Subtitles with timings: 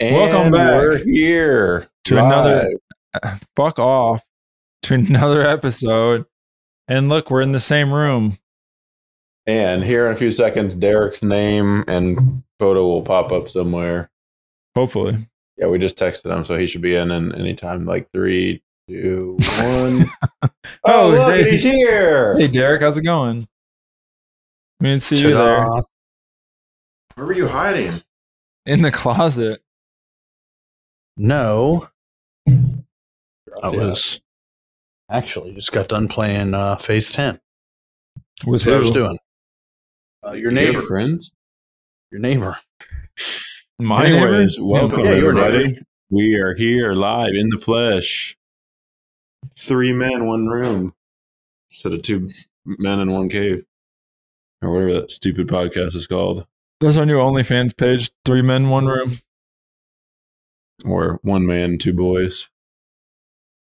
[0.00, 0.70] Welcome back.
[0.82, 2.24] We're here To live.
[2.24, 2.70] another-
[3.56, 4.24] Fuck off
[4.82, 6.24] to another episode.
[6.88, 8.36] And look, we're in the same room.
[9.46, 14.10] And here in a few seconds, Derek's name and photo will pop up somewhere.
[14.74, 15.28] Hopefully.
[15.56, 17.84] Yeah, we just texted him, so he should be in in anytime.
[17.86, 20.10] Like three, two, one.
[20.42, 20.48] oh,
[20.84, 21.50] Oh, look, hey.
[21.50, 22.36] he's here.
[22.36, 23.46] Hey, Derek, how's it going?
[24.80, 25.66] We didn't see you there
[27.14, 27.92] Where were you hiding?
[28.66, 29.62] in the closet.
[31.16, 31.88] No,
[32.48, 34.20] I See was
[35.08, 37.38] actually just got done playing uh, Phase Ten.
[38.44, 38.94] With That's what I was who?
[38.94, 39.18] doing.
[40.26, 41.30] Uh, your You have neighbor, friends.
[42.10, 42.56] your neighbor.
[43.80, 45.80] My Anyways, welcome Yeah, everybody.
[46.08, 48.36] We are here live in the flesh.
[49.58, 50.94] Three men, one room.
[51.68, 52.28] Instead of two
[52.64, 53.64] men in one cave.
[54.62, 56.46] Or whatever that stupid podcast is called.
[56.80, 58.12] That's our new OnlyFans page.
[58.24, 59.18] Three men, one room.
[60.86, 62.50] Or one man, two boys.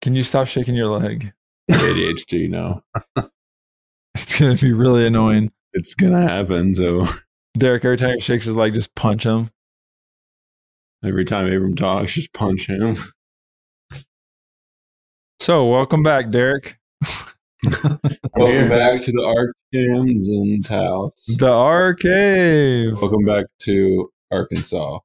[0.01, 1.31] Can you stop shaking your leg?
[1.69, 2.83] ADHD no.
[4.15, 5.53] It's gonna be really annoying.
[5.71, 7.05] It's gonna happen, so
[7.57, 9.49] Derek, every time he shakes his leg, just punch him.
[11.03, 12.95] Every time Abram talks, just punch him.
[15.39, 16.77] So, welcome back, Derek.
[18.35, 21.27] Welcome back to the Arkansans house.
[21.37, 22.93] The arcade.
[22.93, 24.99] Welcome back to Arkansas.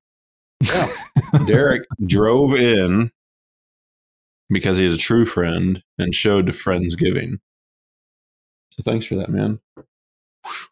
[0.63, 0.91] Yeah.
[1.47, 3.11] Derek drove in
[4.49, 7.39] because he's a true friend and showed to Friendsgiving.
[8.71, 9.61] So thanks for that, man.
[9.75, 10.67] what are you doing?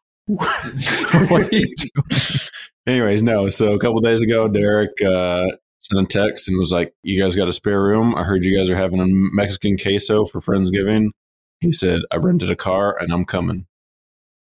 [2.86, 3.48] Anyways, no.
[3.48, 5.46] So a couple days ago, Derek uh,
[5.78, 8.14] sent a text and was like, "You guys got a spare room?
[8.14, 11.10] I heard you guys are having a Mexican queso for Friendsgiving."
[11.60, 13.66] He said, "I rented a car and I'm coming."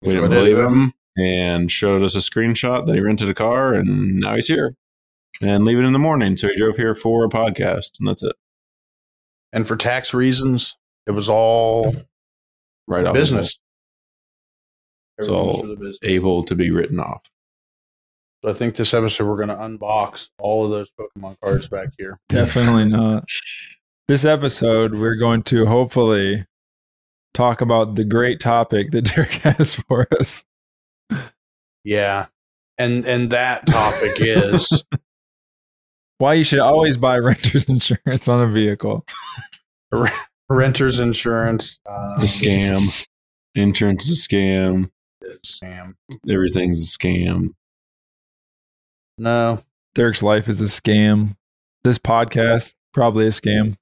[0.01, 0.55] We didn't So I did.
[0.55, 4.47] believe him and showed us a screenshot that he rented a car and now he's
[4.47, 4.75] here
[5.41, 6.35] and leaving in the morning.
[6.35, 8.35] So he drove here for a podcast and that's it.
[9.53, 10.75] And for tax reasons,
[11.07, 11.95] it was all
[12.87, 13.57] Right business.
[15.17, 15.99] It's all for the business.
[16.03, 17.23] able to be written off.
[18.43, 21.89] So I think this episode we're going to unbox all of those Pokemon cards back
[21.97, 22.19] here.
[22.29, 23.23] Definitely not.
[24.07, 26.45] This episode, we're going to hopefully
[27.33, 30.45] talk about the great topic that Derek has for us.
[31.83, 32.27] Yeah,
[32.77, 34.83] and and that topic is
[36.17, 39.05] Why you should always buy renter's insurance on a vehicle.
[40.49, 41.79] renters insurance.
[41.85, 43.07] Um, It's a scam.
[43.55, 44.91] Insurance is a scam.
[45.43, 45.95] Sam.
[46.29, 47.49] Everything's a scam.
[49.17, 49.59] No,
[49.93, 51.35] Derek's life is a scam.
[51.83, 53.75] This podcast, probably a scam.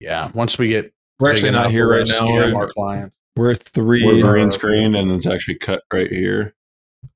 [0.00, 0.30] yeah.
[0.34, 2.20] Once we get We're actually not here right now.
[2.26, 3.14] scam We're, our clients.
[3.36, 4.04] we're three.
[4.04, 6.54] We're green screened and it's actually cut right here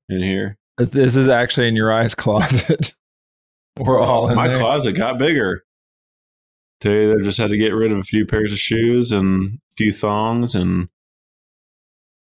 [0.09, 0.57] in here.
[0.77, 2.95] This is actually in your eyes closet.
[3.79, 4.57] we're all in My there.
[4.57, 5.63] closet got bigger.
[6.79, 9.75] Today they just had to get rid of a few pairs of shoes and a
[9.77, 10.89] few thongs and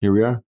[0.00, 0.42] here we are.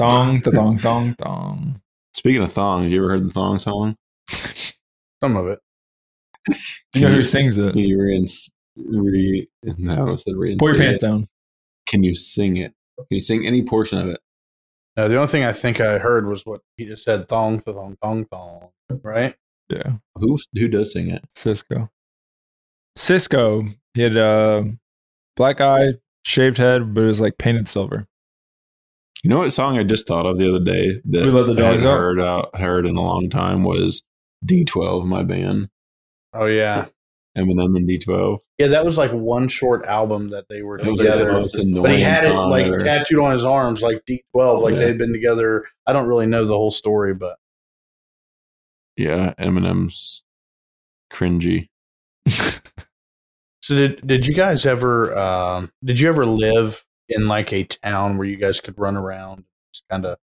[0.00, 1.80] Thong, thong, thong, thong.
[2.14, 3.96] Speaking of thongs, you ever heard the thong song?
[4.30, 5.58] Some of it.
[6.94, 7.72] You know who sings it?
[7.74, 11.06] Can you reins- re, no, I almost said Pull your pants it.
[11.06, 11.28] down.
[11.86, 12.72] Can you sing it?
[12.98, 14.18] Can you sing any portion of it?
[14.96, 17.96] No, the only thing I think I heard was what he just said: thong, thong,
[18.02, 18.70] thong, thong.
[19.02, 19.36] Right?
[19.68, 19.92] Yeah.
[20.16, 21.22] Who who does sing it?
[21.36, 21.90] Sisqó.
[22.98, 23.72] Sisqó.
[23.94, 24.76] He had uh, a
[25.36, 25.88] black eye,
[26.24, 28.06] shaved head, but it was like painted silver.
[29.22, 31.62] You know what song I just thought of the other day that We Let the
[31.62, 31.98] I hadn't Dogs Out?
[31.98, 34.02] heard out heard in a long time was
[34.46, 35.68] D12, my band.
[36.32, 36.86] Oh yeah,
[37.36, 38.38] Eminem and D12.
[38.58, 38.68] yeah.
[38.68, 41.32] That was like one short album that they were That was like the together.
[41.32, 42.78] most annoying But he had it like ever.
[42.78, 44.78] tattooed on his arms, like D12, like Yeah.
[44.78, 45.66] they had been together.
[45.86, 47.36] I don't really know the whole story, but
[48.96, 50.24] Yeah, Eminem's
[51.12, 51.68] cringy.
[52.28, 58.16] so did did you guys ever um, did you ever live in like a town
[58.18, 60.18] where you guys could run around, just kind of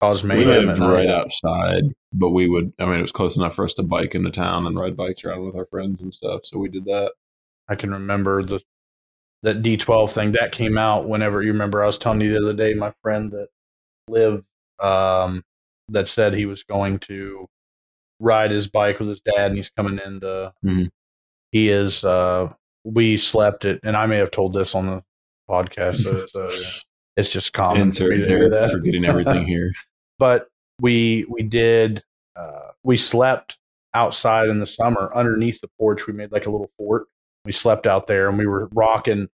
[0.00, 0.38] cause mayhem?
[0.38, 0.92] We lived night?
[0.92, 2.72] right outside, but we would.
[2.78, 5.24] I mean, it was close enough for us to bike into town and ride bikes
[5.24, 6.40] around with our friends and stuff.
[6.44, 7.12] So we did that.
[7.68, 8.60] I can remember the
[9.42, 12.54] that D12 thing that came out whenever you remember I was telling you the other
[12.54, 13.48] day my friend that
[14.08, 14.44] lived
[14.80, 15.44] um
[15.88, 17.46] that said he was going to
[18.18, 20.88] ride his bike with his dad and he's coming in to Mhm.
[21.52, 22.52] he is uh
[22.84, 25.04] we slept it and I may have told this on the
[25.48, 26.50] podcast so it's, uh,
[27.16, 29.72] it's just common for me Insert to that forgetting everything here.
[30.18, 30.48] but
[30.80, 32.02] we we did
[32.36, 33.58] uh we slept
[33.96, 36.06] outside in the summer underneath the porch.
[36.06, 37.06] We made like a little fort.
[37.44, 39.28] We slept out there and we were rocking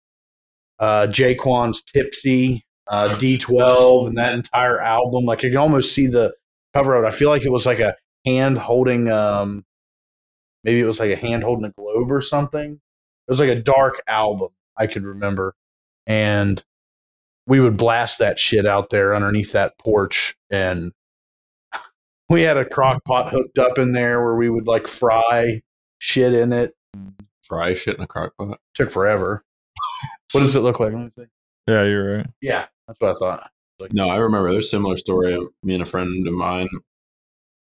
[0.78, 5.24] uh, J-Kwon's Tipsy, uh, D12, and that entire album.
[5.24, 6.34] Like you can almost see the
[6.74, 7.06] cover of it.
[7.06, 7.96] I feel like it was like a
[8.26, 9.64] hand holding, um,
[10.62, 12.72] maybe it was like a hand holding a globe or something.
[12.72, 15.54] It was like a dark album, I could remember.
[16.10, 16.60] And
[17.46, 20.34] we would blast that shit out there underneath that porch.
[20.50, 20.90] And
[22.28, 25.62] we had a crock pot hooked up in there where we would like fry
[26.00, 26.74] shit in it.
[27.44, 28.58] Fry shit in a crock pot.
[28.74, 29.44] Took forever.
[30.32, 30.92] what does it look like?
[30.92, 31.26] Let me see.
[31.68, 32.26] Yeah, you're right.
[32.42, 33.50] Yeah, that's what I thought.
[33.92, 35.32] No, I remember there's a similar story.
[35.32, 36.68] Of me and a friend of mine,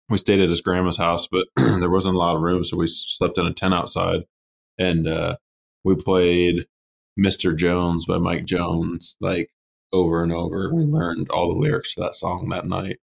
[0.10, 2.88] we stayed at his grandma's house, but there wasn't a lot of room, so we
[2.88, 4.22] slept in a tent outside,
[4.80, 5.38] and uh,
[5.84, 6.66] we played
[7.20, 7.56] "Mr.
[7.56, 9.50] Jones" by Mike Jones like
[9.92, 10.74] over and over.
[10.74, 13.00] We learned all the lyrics to that song that night.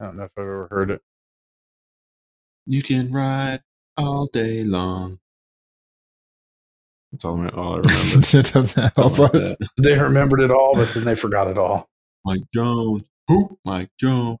[0.00, 1.00] I don't know if I've ever heard it.
[2.66, 3.60] You can ride
[3.96, 5.18] all day long.
[7.12, 7.86] That's all, I- all I remember.
[8.38, 9.56] it doesn't help like us.
[9.56, 9.68] that.
[9.78, 11.88] They remembered it all, but then they forgot it all.
[12.24, 13.04] Mike Jones.
[13.28, 13.58] Who?
[13.64, 14.38] Mike Jones.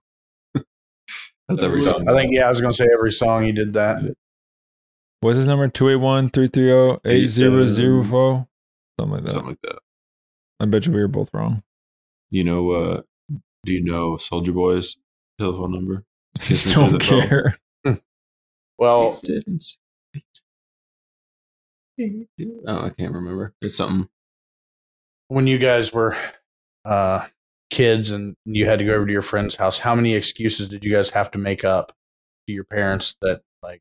[1.48, 2.08] That's every song.
[2.08, 3.98] I think, yeah, I was going to say every song he did that.
[5.20, 5.68] What's his number?
[5.68, 8.46] 281 330 8004?
[8.98, 9.30] Something like that.
[9.32, 9.78] Something like that.
[10.60, 11.62] I bet you we were both wrong.
[12.30, 13.02] You know, uh,
[13.64, 14.96] do you know Soulja Boy's
[15.38, 16.04] telephone number?
[16.40, 17.22] Kiss Don't the phone.
[17.28, 17.58] care.
[18.76, 19.78] Well, Seven, six,
[21.98, 22.26] eight.
[22.66, 23.54] Oh, I can't remember.
[23.62, 24.08] It's something.
[25.28, 26.16] when you guys were
[26.84, 27.24] uh,
[27.70, 30.84] kids and you had to go over to your friend's house, how many excuses did
[30.84, 31.92] you guys have to make up
[32.48, 33.80] to your parents that, like,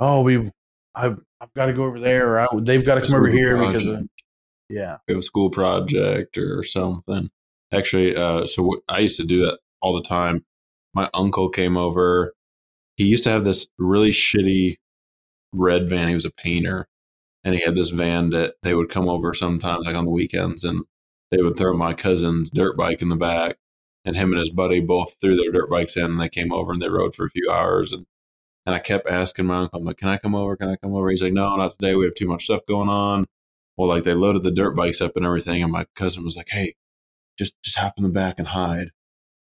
[0.00, 0.50] oh, we,
[0.94, 3.58] I've, I've got to go over there, or I, they've got to come over here
[3.58, 4.22] because of, project.
[4.70, 4.96] yeah.
[5.08, 7.30] a school project or something.
[7.72, 10.44] Actually, uh, so what, I used to do that all the time.
[10.94, 12.32] My uncle came over.
[12.96, 14.76] He used to have this really shitty
[15.52, 16.08] red van.
[16.08, 16.88] He was a painter,
[17.44, 20.64] and he had this van that they would come over sometimes, like on the weekends,
[20.64, 20.84] and
[21.30, 23.56] they would throw my cousin's dirt bike in the back,
[24.04, 26.72] and him and his buddy both threw their dirt bikes in, and they came over
[26.72, 28.06] and they rode for a few hours, and
[28.66, 30.56] and I kept asking my uncle, I'm like, "Can I come over?
[30.56, 31.94] Can I come over?" He's like, "No, not today.
[31.94, 33.26] We have too much stuff going on."
[33.76, 36.48] Well, like they loaded the dirt bikes up and everything, and my cousin was like,
[36.50, 36.74] "Hey,
[37.38, 38.90] just just hop in the back and hide."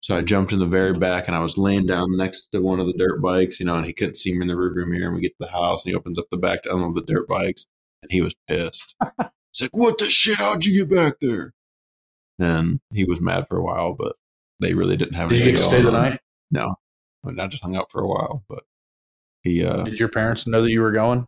[0.01, 2.79] So I jumped in the very back, and I was laying down next to one
[2.79, 5.07] of the dirt bikes, you know, and he couldn't see me in the rearview mirror.
[5.07, 7.03] And we get to the house, and he opens up the back to unload the
[7.03, 7.67] dirt bikes,
[8.03, 8.95] and he was pissed.
[9.53, 10.37] He's like, "What the shit?
[10.37, 11.55] How'd you get back there?"
[12.39, 14.17] And he was mad for a while, but
[14.61, 16.21] they really didn't have Did you anything get to stay the night?
[16.51, 16.75] No,
[17.25, 18.65] I mean, I just hung out for a while, but
[19.47, 21.27] he uh Did your parents know that you were going?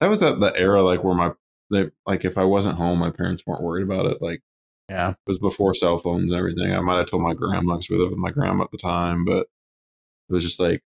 [0.00, 1.32] that was that the era like where my
[1.70, 4.20] they like if I wasn't home, my parents weren't worried about it.
[4.20, 4.42] Like
[4.88, 5.10] Yeah.
[5.10, 6.72] it was before cell phones and everything.
[6.74, 9.24] I might have told my grandma because we lived with my grandma at the time,
[9.24, 9.46] but
[10.28, 10.82] it was just like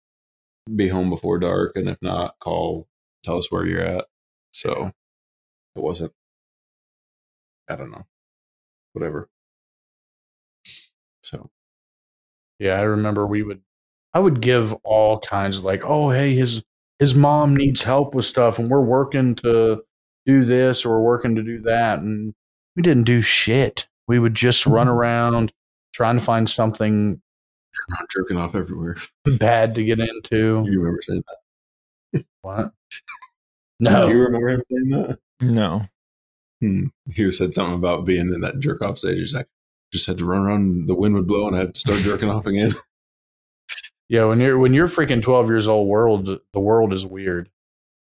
[0.74, 2.88] be home before dark, and if not, call,
[3.22, 4.04] tell us where you're at.
[4.52, 4.92] So
[5.74, 6.12] it wasn't.
[7.68, 8.04] I don't know,
[8.92, 9.28] whatever.
[11.22, 11.50] So
[12.58, 13.62] Yeah, I remember we would
[14.16, 16.62] I would give all kinds of like, oh hey, his
[16.98, 19.82] his mom needs help with stuff and we're working to
[20.24, 21.98] do this or we're working to do that.
[21.98, 22.32] And
[22.76, 23.86] we didn't do shit.
[24.08, 25.52] We would just run around
[25.92, 27.20] trying to find something
[27.90, 28.96] I'm jerking off everywhere.
[29.38, 30.64] bad to get into.
[30.66, 31.22] You remember saying
[32.12, 32.24] that?
[32.40, 32.72] What?
[33.78, 34.08] No.
[34.08, 35.18] you remember him saying that?
[35.42, 35.86] No.
[36.62, 36.86] Hmm.
[37.12, 39.18] He said something about being in that jerk off stage.
[39.18, 39.48] He's like,
[39.92, 40.88] just had to run around.
[40.88, 42.72] The wind would blow, and I had to start jerking off again.
[44.08, 47.50] Yeah, when you're when you're freaking twelve years old, world the world is weird.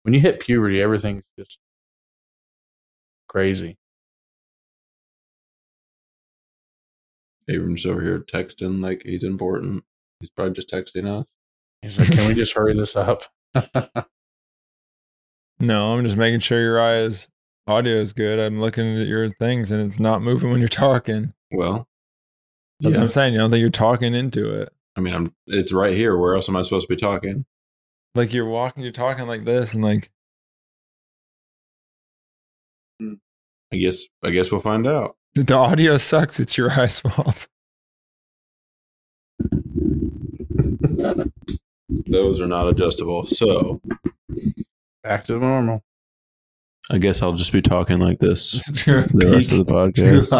[0.03, 1.59] When you hit puberty, everything's just
[3.27, 3.77] crazy.
[7.49, 9.83] Abram's over here texting like he's important.
[10.19, 11.25] He's probably just texting us.
[11.81, 13.23] He's like, Can we just hurry this up?
[15.59, 17.27] No, I'm just making sure your eyes
[17.67, 18.39] audio is good.
[18.39, 21.33] I'm looking at your things and it's not moving when you're talking.
[21.51, 21.87] Well,
[22.79, 22.99] That's yeah.
[23.01, 23.33] what I'm saying.
[23.33, 24.71] You don't think you're talking into it.
[24.99, 25.33] I mean, I'm.
[25.47, 26.17] It's right here.
[26.17, 27.45] Where else am I supposed to be talking?
[28.15, 30.11] Like you're walking, you're talking like this, and like
[32.99, 33.13] hmm.
[33.71, 34.07] I guess.
[34.21, 35.15] I guess we'll find out.
[35.35, 36.41] the audio sucks.
[36.41, 37.47] It's your eyes' fault.
[42.05, 43.25] Those are not adjustable.
[43.25, 43.79] So
[45.01, 45.81] Back to normal.
[46.91, 50.33] I guess I'll just be talking like this the rest of the podcast.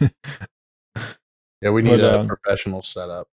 [1.62, 1.68] loud.
[1.68, 3.28] Yeah, we need But, a um, professional setup.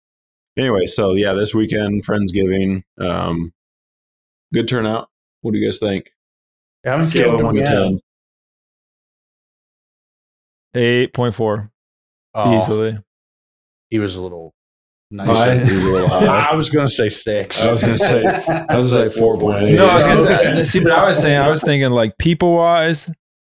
[0.57, 2.83] Anyway, so yeah, this weekend, Friendsgiving.
[2.99, 3.53] Um,
[4.53, 5.09] good turnout.
[5.41, 6.11] What do you guys think?
[6.85, 7.45] Yeah, I'm Scale of kidding.
[7.45, 7.99] one to ten.
[10.75, 11.71] Eight point four
[12.33, 12.97] Oh, easily.
[13.89, 14.53] He was a little
[15.11, 15.27] Nice.
[15.27, 15.55] Bye.
[15.63, 16.49] We were a little high.
[16.51, 17.63] I was gonna say six.
[17.63, 19.75] I was gonna say- I was gonna say 4.8.
[19.75, 22.55] No, I was gonna say, see, but I was saying, I was thinking like people
[22.55, 23.11] wise,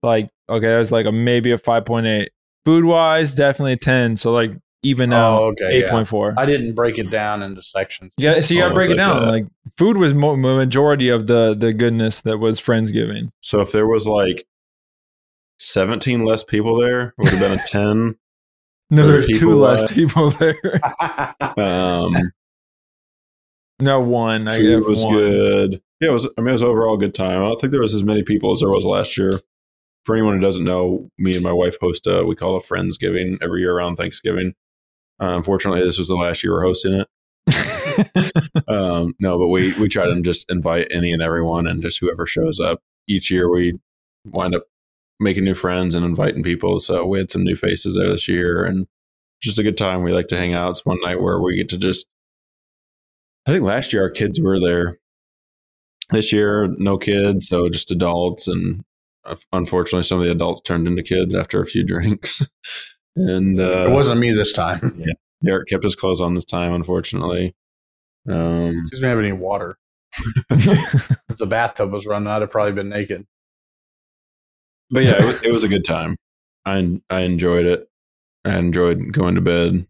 [0.01, 2.31] like okay, I was like a maybe a five point eight.
[2.65, 4.15] Food wise, definitely a ten.
[4.17, 4.51] So like
[4.83, 5.67] even out Oh, okay.
[5.69, 5.89] eight yeah.
[5.91, 6.33] point four.
[6.37, 8.13] I didn't break it down into sections.
[8.17, 9.21] Yeah, so you gotta Oh, break it like down.
[9.21, 9.31] that.
[9.31, 9.45] Like
[9.77, 13.29] food was mo- majority of the the goodness that was friendsgiving.
[13.41, 14.43] So if there was like
[15.59, 18.15] 17 less people there, it would have been a 10.
[18.89, 20.55] No, there's two less people there.
[21.57, 22.13] Um,
[23.79, 24.47] no, one.
[24.47, 25.13] I food was one.
[25.15, 25.81] good.
[25.99, 26.27] Yeah, it was.
[26.37, 27.41] I mean, it was overall a good time.
[27.41, 29.39] I don't think there was as many people as there was last year.
[30.05, 33.37] For anyone who doesn't know, me and my wife host a we call a friendsgiving
[33.41, 34.53] every year around Thanksgiving.
[35.21, 37.07] Uh, unfortunately, this was the last year we're hosting it.
[38.67, 42.25] Um, no, but we we try to just invite any and everyone, and just whoever
[42.25, 42.79] shows up.
[43.07, 43.79] Each year, we
[44.25, 44.63] wind up
[45.19, 46.79] making new friends and inviting people.
[46.79, 48.87] So we had some new faces there this year, and
[49.41, 50.03] just a good time.
[50.03, 50.71] We like to hang out.
[50.71, 52.07] It's one night where we get to just.
[53.45, 54.97] I think last year our kids were there.
[56.11, 58.83] This year, no kids, so just adults, and
[59.51, 62.41] unfortunately, some of the adults turned into kids after a few drinks.
[63.15, 65.03] and uh, it wasn't me this time.
[65.43, 67.53] Derek kept his clothes on this time, unfortunately.
[68.29, 69.77] Um, Doesn't have any water.
[70.49, 73.25] If the bathtub was running, I'd have probably been naked.
[74.91, 76.15] but yeah, it was, it was a good time.
[76.65, 77.89] I I enjoyed it.
[78.45, 79.85] I enjoyed going to bed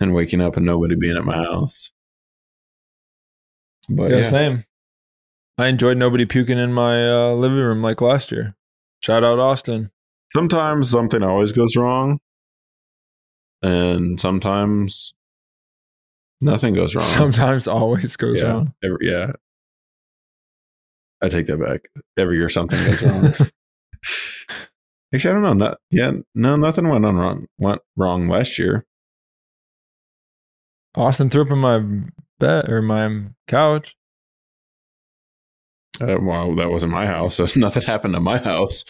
[0.00, 1.92] and waking up and nobody being at my house.
[3.88, 4.64] But yeah, yeah, same.
[5.58, 8.54] I enjoyed nobody puking in my uh, living room like last year.
[9.00, 9.90] Shout out Austin.
[10.32, 12.18] sometimes something always goes wrong,
[13.62, 15.12] and sometimes
[16.40, 17.04] nothing goes wrong.
[17.04, 18.74] Sometimes always goes yeah, wrong.
[18.82, 19.32] every, yeah.
[21.22, 21.80] I take that back.
[22.16, 23.24] Every year something goes wrong.
[25.14, 25.52] Actually, I don't know.
[25.52, 27.46] Not, yeah, no, nothing went on wrong.
[27.58, 28.86] Went wrong last year.
[30.94, 31.80] Austin threw up in my
[32.38, 33.96] bed or my couch.
[36.00, 38.84] Uh, well, that wasn't my house, so nothing happened to my house.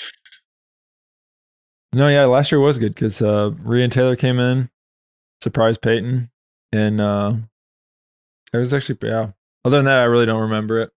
[1.93, 4.71] No, yeah, last year was good because uh, Rhea and Taylor came in,
[5.43, 6.31] surprised Peyton,
[6.73, 7.35] and uh,
[8.53, 9.33] it was actually yeah.
[9.65, 10.91] Other than that, I really don't remember it.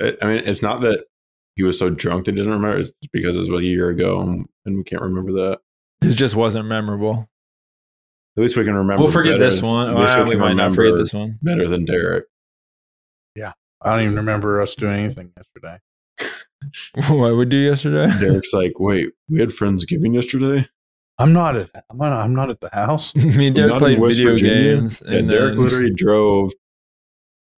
[0.00, 1.04] I I mean, it's not that
[1.56, 2.78] he was so drunk that he doesn't remember.
[2.78, 4.20] It's because it was a year ago,
[4.64, 5.58] and we can't remember that.
[6.02, 7.28] It just wasn't memorable.
[8.36, 9.02] At least we can remember.
[9.02, 9.88] We'll forget better- this one.
[9.88, 11.38] at least Well, we can might not forget this one.
[11.42, 12.24] Better than Derek.
[13.86, 15.78] I don't even remember us doing anything yesterday.
[17.08, 18.12] what we do yesterday?
[18.20, 20.66] Derek's like, wait, we had Friendsgiving yesterday.
[21.18, 21.70] I'm not at.
[21.88, 22.12] I'm not.
[22.12, 23.14] I'm not at the house.
[23.14, 24.76] Me and Derek played video Virginia?
[24.76, 25.04] games.
[25.06, 26.52] Yeah, and Derek then- literally drove.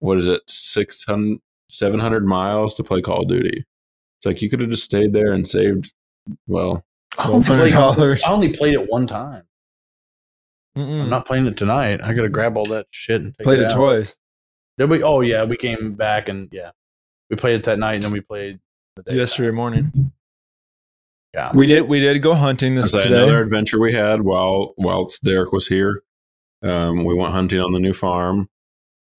[0.01, 3.65] What is it, 600, 700 miles to play Call of Duty?
[4.17, 5.93] It's like you could have just stayed there and saved.
[6.47, 6.85] Well,
[7.17, 9.43] I only, played, I only played it one time.
[10.77, 11.01] Mm-mm.
[11.01, 12.01] I'm not playing it tonight.
[12.01, 13.75] I got to grab all that shit and take played it, it out.
[13.77, 14.15] twice.
[14.79, 15.03] Did we?
[15.03, 16.71] Oh yeah, we came back and yeah,
[17.29, 18.59] we played it that night and then we played
[18.95, 20.11] the day yesterday morning.
[21.35, 21.51] Yeah.
[21.53, 21.81] we did.
[21.81, 23.17] We did go hunting this That's today.
[23.17, 26.01] another adventure we had while whilst Derek was here.
[26.63, 28.49] Um, we went hunting on the new farm.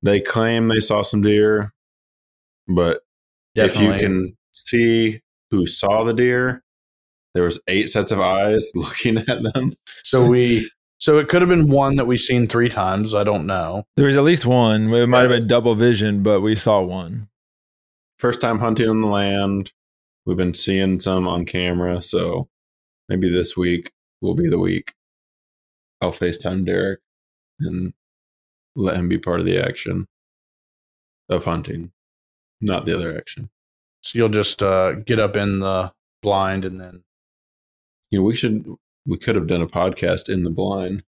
[0.02, 1.72] They claim they saw some deer,
[2.66, 3.02] but
[3.54, 3.86] Definitely.
[3.86, 6.64] if you can see who saw the deer,
[7.34, 9.72] there was eight sets of eyes looking at them.
[10.04, 10.70] So we.
[11.00, 13.14] So it could have been one that we've seen three times.
[13.14, 13.84] I don't know.
[13.96, 14.92] There was at least one.
[14.92, 17.28] It might have been double vision, but we saw one.
[18.18, 19.72] First time hunting on the land.
[20.26, 22.48] We've been seeing some on camera, so
[23.08, 24.92] maybe this week will be the week.
[26.02, 27.00] I'll FaceTime Derek
[27.58, 27.94] and
[28.76, 30.06] let him be part of the action
[31.30, 31.92] of hunting,
[32.60, 33.48] not the other action.
[34.02, 35.92] So you'll just uh, get up in the
[36.22, 37.04] blind and then.
[38.10, 38.66] You know, we should
[39.06, 41.02] we could have done a podcast in the blind.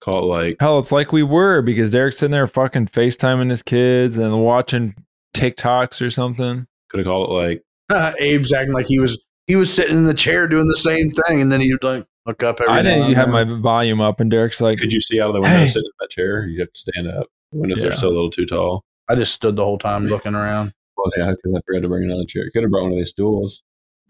[0.00, 3.62] Call it like Hell, it's like we were because Derek's sitting there fucking FaceTiming his
[3.62, 4.94] kids and watching
[5.34, 6.66] TikToks or something.
[6.90, 7.62] could have called it like
[8.20, 11.40] Abe's acting like he was he was sitting in the chair doing the same thing,
[11.40, 12.72] and then he'd like look up every.
[12.72, 15.34] I didn't and have my volume up, and Derek's like, could you see out of
[15.34, 15.66] the window Hey.
[15.66, 16.46] sitting in that chair?
[16.46, 17.26] You have to stand up.
[17.52, 17.88] The windows Yeah.
[17.88, 18.84] are still a little too tall.
[19.08, 20.72] I just stood the whole time looking around.
[20.96, 22.44] Well, yeah, because I forgot to bring another chair.
[22.52, 23.62] Could have brought one of these stools.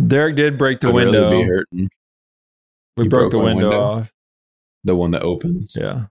[0.06, 1.86] Derek did break the I'd rather window.
[2.96, 3.02] Be hurting.
[3.02, 3.80] We You broke, broke the window, window?
[3.82, 4.12] off.
[4.84, 5.76] The one that opens.
[5.78, 6.06] Yeah.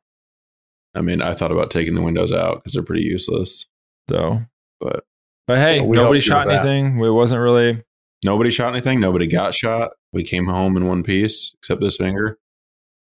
[0.95, 3.65] I mean, I thought about taking the windows out because they're pretty useless.
[4.09, 4.39] So,
[4.79, 5.05] But
[5.47, 6.65] but hey, Well, we nobody shot with that.
[6.65, 6.99] anything.
[7.03, 7.83] It wasn't really.
[8.23, 8.99] nobody shot anything.
[8.99, 9.91] Nobody got shot.
[10.11, 12.37] We came home in one piece except this finger.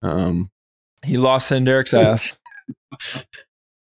[0.02, 0.50] Um,
[1.04, 2.38] He lost in Derek's ass.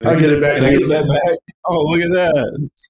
[0.04, 0.56] I'll get it back.
[0.56, 1.38] Can I get that back?
[1.66, 2.58] Oh, look at that!
[2.62, 2.88] It's,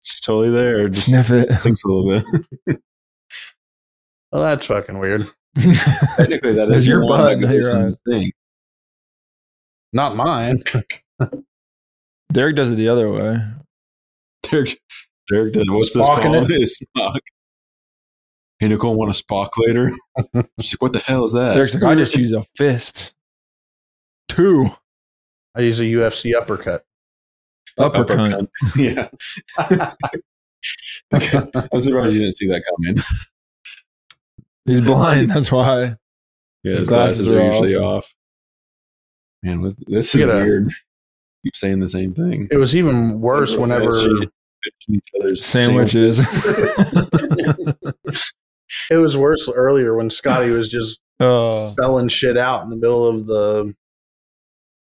[0.00, 0.88] it's totally there.
[0.88, 1.46] Just Sniff it.
[1.60, 2.22] stinks a little
[2.66, 2.80] bit.
[4.32, 5.26] Well, that's fucking weird.
[5.56, 8.00] Technically, That's your the bug, not your in eyes.
[8.04, 8.32] the thing.
[9.92, 10.56] Not mine.
[12.32, 13.38] Derek does it the other way.
[14.44, 14.80] Derek,
[15.30, 15.70] Derek did.
[15.70, 16.50] What's this Spocking called?
[16.50, 17.18] It's Spock.
[18.58, 19.90] Hey, Nicole, want a Spock later?
[20.60, 21.54] She's like, what the hell is that?
[21.54, 23.12] Derek's like, I just use a fist.
[24.28, 24.68] Two.
[25.54, 26.84] I use a UFC uppercut.
[27.76, 28.48] Uppercut.
[28.76, 29.08] yeah.
[31.14, 31.42] okay.
[31.72, 32.96] I'm surprised you didn't see that coming.
[34.64, 35.30] He's blind.
[35.30, 35.96] That's why.
[36.62, 38.14] Yeah, His his glasses, glasses are are usually off.
[39.42, 40.68] Man, with, this is Get a- weird.
[41.44, 42.46] Keep saying the same thing.
[42.52, 44.30] It was even worse whenever bitching
[44.90, 46.20] each other's Sandwiches.
[48.90, 53.08] it was worse earlier when Scotty was just oh, spelling shit out in the middle
[53.08, 53.74] of the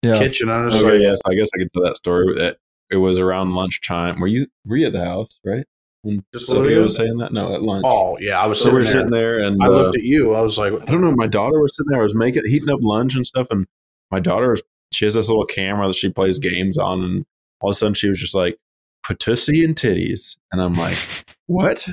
[0.01, 0.17] yeah.
[0.17, 0.49] kitchen.
[0.49, 2.33] I was Okay, like, yes, I guess I could tell that story.
[2.35, 2.57] That
[2.89, 4.19] it was around lunchtime.
[4.19, 5.65] Were you were you at the house, right?
[6.01, 7.33] When Just Sophia was saying that?
[7.33, 7.83] No, at lunch.
[7.85, 8.91] "Oh yeah," I was so we were there.
[8.91, 10.33] sitting there, and I uh, looked at you.
[10.33, 11.11] I was like, I don't know.
[11.11, 11.99] My daughter was sitting there.
[11.99, 13.65] I was making heating up lunch and stuff, and
[14.11, 14.63] my daughter was.
[14.91, 17.25] She has this little camera that she plays games on, and
[17.61, 18.57] all of a sudden she was just like,
[19.05, 20.97] "Patussi and titties," and I'm like,
[21.47, 21.87] "What?"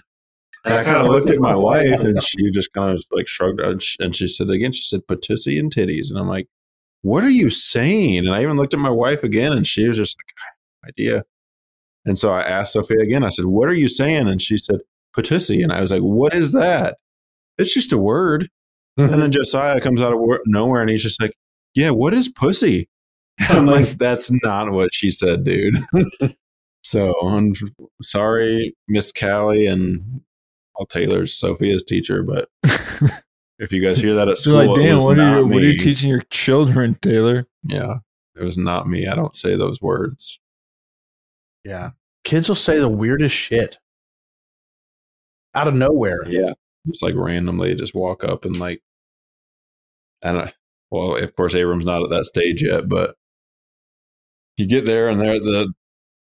[0.64, 3.60] And I kind of looked at my wife, and she just kind of like shrugged,
[3.60, 6.46] and she, and she said again, she said, "Patussi and titties," and I'm like,
[7.02, 9.96] "What are you saying?" And I even looked at my wife again, and she was
[9.96, 11.24] just like, "I have idea."
[12.06, 13.24] And so I asked Sophia again.
[13.24, 14.80] I said, "What are you saying?" And she said,
[15.14, 16.96] "Patussi," and I was like, "What is that?"
[17.58, 18.48] It's just a word.
[18.98, 19.30] And then mm-hmm.
[19.30, 21.34] Josiah comes out of nowhere and he's just like,
[21.74, 22.88] Yeah, what is pussy?
[23.40, 25.76] I'm like, That's not what she said, dude.
[26.82, 27.52] so I'm
[28.00, 30.22] sorry, Miss Callie and
[30.74, 32.48] all Taylor's Sophia's teacher, but
[33.58, 35.78] if you guys hear that at school, like, damn, what are you what are you
[35.78, 37.46] teaching your children, Taylor?
[37.66, 37.94] Yeah,
[38.34, 39.06] it was not me.
[39.06, 40.38] I don't say those words.
[41.66, 41.90] "Yeah."
[42.24, 43.78] Kids will say the weirdest shit
[45.54, 46.28] out of nowhere.
[46.28, 46.52] Yeah,
[46.86, 48.82] just like randomly, just walk up and like,
[50.22, 50.52] I.
[50.90, 53.16] Well, of course, Abram's not at that stage yet, but
[54.56, 55.72] you get there and they're the,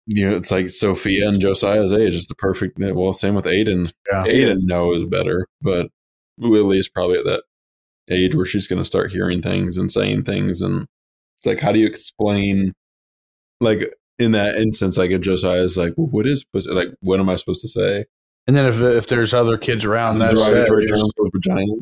[0.05, 2.15] you know, it's like Sophia and Josiah's age.
[2.15, 2.79] is the perfect.
[2.79, 3.93] Well, same with Aiden.
[4.11, 4.25] Yeah.
[4.25, 5.91] Aiden knows better, but
[6.37, 7.45] Lily is probably at that
[8.11, 10.87] age where she's going to start hearing things and saying things, and
[11.37, 12.75] it's like, how do you explain,
[13.61, 16.71] like in that instance, like if is like, well, what is pussy?
[16.71, 18.05] Like, what am I supposed to say?
[18.47, 21.73] And then if if there's other kids around, that's derogatory term for vagina.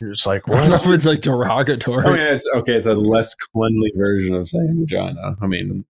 [0.00, 0.86] you're just like, I don't know what?
[0.86, 2.04] if it's like derogatory.
[2.06, 2.74] Oh, I mean, it's okay.
[2.74, 5.36] It's a less cleanly version of saying vagina.
[5.40, 5.84] I mean,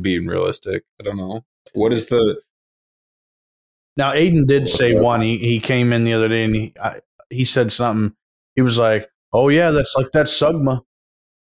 [0.00, 0.84] being realistic.
[1.00, 1.44] I don't know.
[1.74, 2.40] What is the?
[3.96, 5.20] Now, Aiden did say one.
[5.20, 8.16] He he came in the other day and he I, he said something.
[8.56, 10.80] He was like, "Oh yeah, that's like that's sugma,"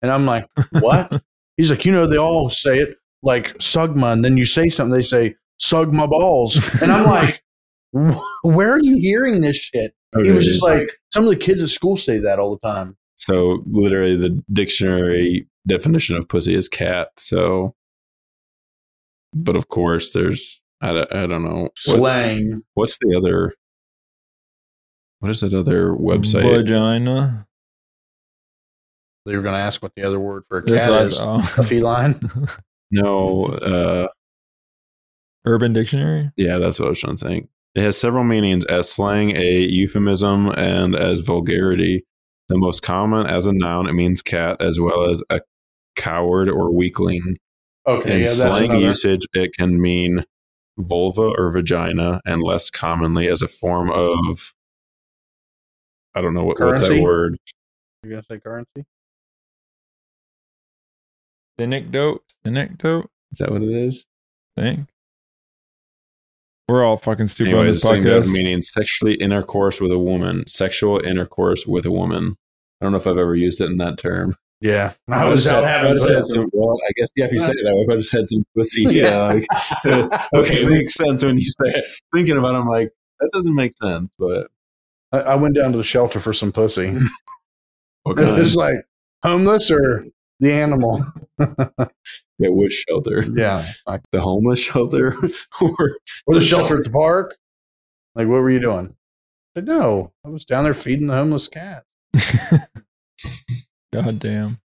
[0.01, 1.21] and I'm like, "What?"
[1.57, 4.93] He's like, "You know, they all say it like sugma, and then you say something,
[4.93, 7.43] they say sug my balls," and I'm like,
[8.43, 11.61] "Where are you hearing this shit?" Oh, he was just like, "Some of the kids
[11.61, 16.69] at school say that all the time." so literally the dictionary definition of pussy is
[16.69, 17.09] cat.
[17.17, 17.75] So,
[19.33, 22.61] but of course, there's I don't, I don't know what's, Slang.
[22.75, 23.53] What's the other?
[25.19, 26.43] What is that other website?
[26.43, 27.47] Vagina.
[29.25, 31.17] They were going to ask what the other word for a cat what I is.
[31.17, 31.57] thought.
[31.57, 32.15] A feline.
[32.91, 34.07] no, uh,
[35.45, 36.31] Urban Dictionary.
[36.35, 37.49] Yeah, that's what I was trying to think.
[37.75, 42.05] It has several meanings as slang, a euphemism, and as vulgarity.
[42.49, 45.41] The most common as a noun, it means cat, as well as a
[45.95, 47.37] coward or weakling.
[47.85, 48.85] Okay, In yeah, slang another.
[48.85, 50.23] usage, it can mean
[50.77, 54.53] vulva or vagina, and less commonly as a form of.
[56.15, 57.37] I don't know what, what's that word.
[58.01, 58.85] You're going to say currency?
[61.59, 62.19] Synecdote.
[62.45, 63.05] Synecdote.
[63.31, 64.05] Is that what it is?
[64.55, 64.87] Think.
[66.69, 68.33] We're all fucking stupid Anyways, on this synecdote podcast.
[68.33, 72.35] meaning sexually intercourse with a woman, sexual intercourse with a woman.
[72.81, 74.35] I don't know if I've ever used it in that term.
[74.59, 74.93] Yeah.
[75.09, 77.25] I I was just out had- having I just had some- well, I guess yeah,
[77.25, 79.39] if you say it that way, if I just had some pussy, yeah.
[79.85, 79.97] Yeah.
[80.01, 81.85] like- okay, it makes sense when you say it.
[82.15, 82.89] Thinking about it, I'm like,
[83.19, 84.47] that doesn't make sense, but
[85.13, 86.89] I, I went down to the shelter for some pussy.
[88.03, 88.37] what It kind?
[88.37, 88.75] was like
[89.23, 90.05] homeless or
[90.39, 91.03] the animal.
[91.39, 93.25] yeah, which shelter?
[93.33, 93.65] Yeah.
[93.87, 95.13] Like, The homeless shelter?
[95.61, 95.97] or
[96.27, 97.37] or the shelter at the park.
[98.15, 98.87] Like, what were you doing?
[98.89, 101.83] I said, no, I was down there feeding the homeless cat.
[103.93, 104.59] God damn.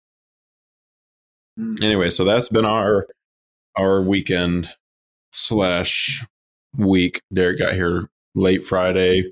[1.82, 3.08] anyway, so that's been our
[3.78, 4.68] our weekend
[5.32, 6.26] slash
[6.78, 7.22] week.
[7.34, 9.32] Derek got here late Friday.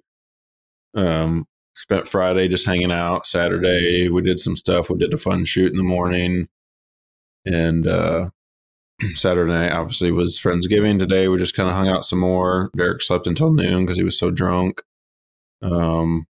[0.95, 1.45] Um,
[1.79, 3.25] spent Friday just hanging out.
[3.25, 4.89] Saturday we did some stuff.
[4.89, 6.49] We did a fun shoot in the morning,
[7.45, 8.29] and uh,
[9.15, 10.99] Saturday night obviously was Friendsgiving.
[10.99, 12.69] Today we just kind of hung out some more.
[12.75, 14.81] Derek slept until noon because he was so drunk.
[15.61, 16.25] Um,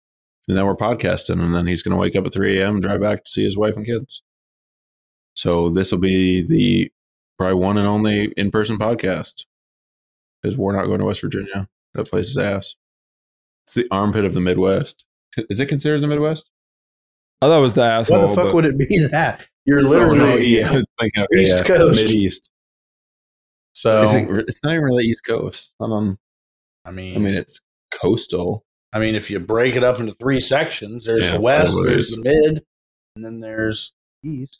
[0.47, 2.75] and then we're podcasting, and then he's going to wake up at three a.m.
[2.75, 4.23] and drive back to see his wife and kids.
[5.35, 6.91] So this will be the
[7.37, 9.45] probably one and only in person podcast
[10.41, 11.67] because we're not going to West Virginia.
[11.93, 12.75] That place is ass.
[13.65, 15.05] It's the armpit of the Midwest.
[15.49, 16.49] Is it considered the Midwest?
[17.41, 18.19] I thought it was the asshole.
[18.21, 19.45] What the fuck but- would it be that?
[19.65, 22.01] You're Oh, literally no, yeah, I was thinking, okay, East yeah, Coast.
[22.03, 22.51] Mid East.
[23.73, 24.01] so.
[24.03, 25.73] Is it, it's not even really East Coast.
[25.79, 26.17] Not
[26.85, 28.63] I mean, I mean, it's coastal.
[28.93, 31.89] I mean, if you break it up into three sections, there's Yeah, the west, probably
[31.89, 32.63] there's the mid,
[33.15, 33.91] and then there's
[34.23, 34.59] east.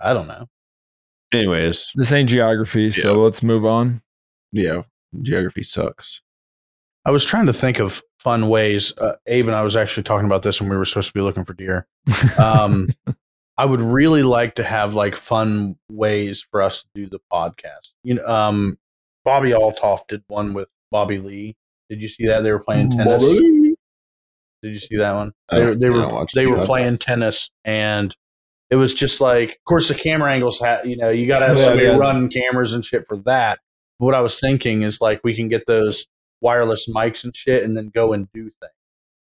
[0.00, 0.46] I don't know.
[1.32, 4.00] Anyways, This ain't geography, so let's move on.
[4.52, 4.82] yeah,
[5.20, 6.22] geography sucks.
[7.04, 8.96] I was trying to think of fun ways.
[8.98, 11.20] Uh, Abe and I was actually talking about this when we were supposed to be
[11.20, 11.86] looking for deer.
[12.38, 12.88] Um,
[13.58, 17.92] I would really like to have like fun ways for us to do the podcast.
[18.04, 18.78] You know, um,
[19.26, 21.56] Bobbi Althoff did one with Bobby Lee.
[21.90, 23.24] Did you see that they were playing tennis?
[23.24, 23.74] Did
[24.62, 25.32] you see that one?
[25.50, 28.14] They, they were they were playing tennis, and
[28.70, 30.58] it was just like, of course, the camera angles.
[30.58, 31.96] Ha- you know, you got to have Yeah, somebody yeah.
[31.96, 33.60] running cameras and shit for that.
[33.98, 36.06] What I was thinking is like we can get those
[36.40, 38.72] wireless mics and shit, and then go and do things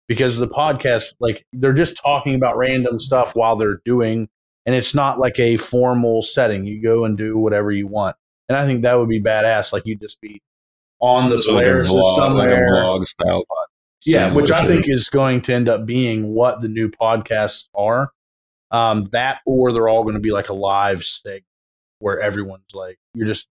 [0.07, 4.29] because the podcast, like, they're just talking about random stuff while they're doing,
[4.65, 6.65] and it's not like a formal setting.
[6.65, 8.15] You go and do whatever you want,
[8.49, 9.73] and I think that would be badass.
[9.73, 10.41] Like you'd just be
[10.99, 12.71] on the So like Polaris like somewhere.
[12.71, 13.67] vlog style pod.
[14.05, 18.11] Yeah, which I think is going to end up being what the new podcasts are.
[18.71, 21.43] Um, that or they're all going to be like a live stick
[21.99, 23.47] where everyone's like, you're just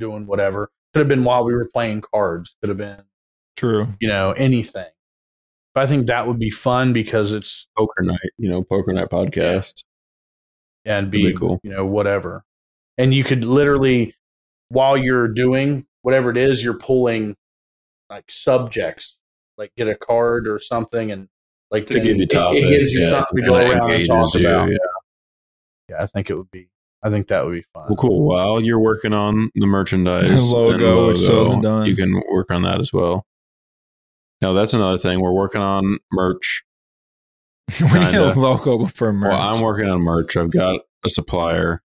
[0.00, 0.70] doing whatever.
[0.92, 2.54] Could have been while we were playing cards.
[2.60, 3.02] Could have been,
[3.56, 3.88] True.
[4.00, 4.86] you know, anything.
[5.74, 9.08] But I think that would be fun because it's poker night, you know, poker night
[9.08, 9.84] podcast.
[10.84, 11.60] and be, be cool.
[11.62, 12.44] you know, whatever.
[12.98, 14.14] And you could literally,
[14.68, 17.36] while you're doing whatever it is, you're pulling
[18.10, 19.16] like subjects,
[19.56, 21.28] like get a card or something, and
[21.70, 24.06] like To give you it- topics, it, gives you yeah, something to go around and
[24.06, 24.68] talk you, about.
[24.70, 24.76] yeah.
[25.88, 26.68] Yeah, I think it would be.
[27.02, 27.86] I think that would be fun.
[27.88, 28.24] Well, cool.
[28.24, 31.86] While you're working on the merchandise The logo, and which still isn't done.
[31.86, 33.26] you can work on that as well.
[34.40, 35.20] Now that's another thing.
[35.20, 36.64] We're working on merch.
[37.80, 39.30] we need a logo for merch.
[39.30, 40.36] Well, I'm working on merch.
[40.36, 41.82] I've got a supplier.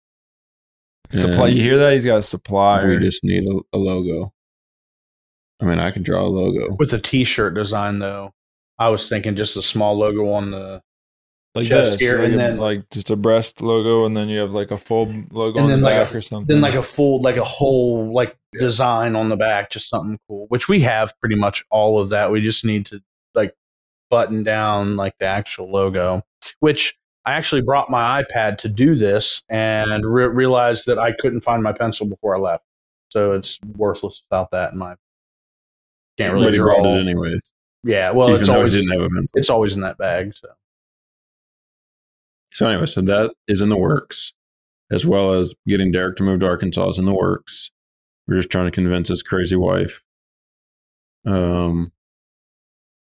[1.10, 1.48] Supply.
[1.48, 1.92] You hear that?
[1.94, 2.86] He's got a supplier.
[2.86, 4.32] We just need a, a logo.
[5.60, 6.76] I mean, I can draw a logo.
[6.78, 8.32] With the T-shirt design, though,
[8.78, 10.82] I was thinking just a small logo on the,
[11.58, 14.28] like chest this, here, like and a- then- like just a breast logo, and then
[14.28, 16.20] you have like a full logo And on then the like a back f- or
[16.22, 16.46] something.
[16.54, 20.46] then like a full, like a whole, like design on the back, just something cool.
[20.48, 22.30] Which we have pretty much all of that.
[22.30, 23.00] We just need to
[23.34, 23.54] like
[24.10, 26.22] button down like the actual logo.
[26.60, 31.40] Which I actually brought my iPad to do this, and re- realized that I couldn't
[31.42, 32.64] find my pencil before I left.
[33.10, 34.94] So it's worthless without that in my.
[36.16, 36.82] Can't really But you draw.
[36.82, 37.52] brought it anyways.
[37.84, 39.30] Yeah, well, even it's always didn't have a pencil.
[39.34, 40.34] it's always in that bag.
[40.36, 40.48] So
[42.58, 44.32] So anyway, so that is in the works,
[44.90, 47.70] as well as getting Derek to move to Arkansas is in the works.
[48.26, 50.02] We're just trying to convince his crazy wife.
[51.24, 51.92] Um,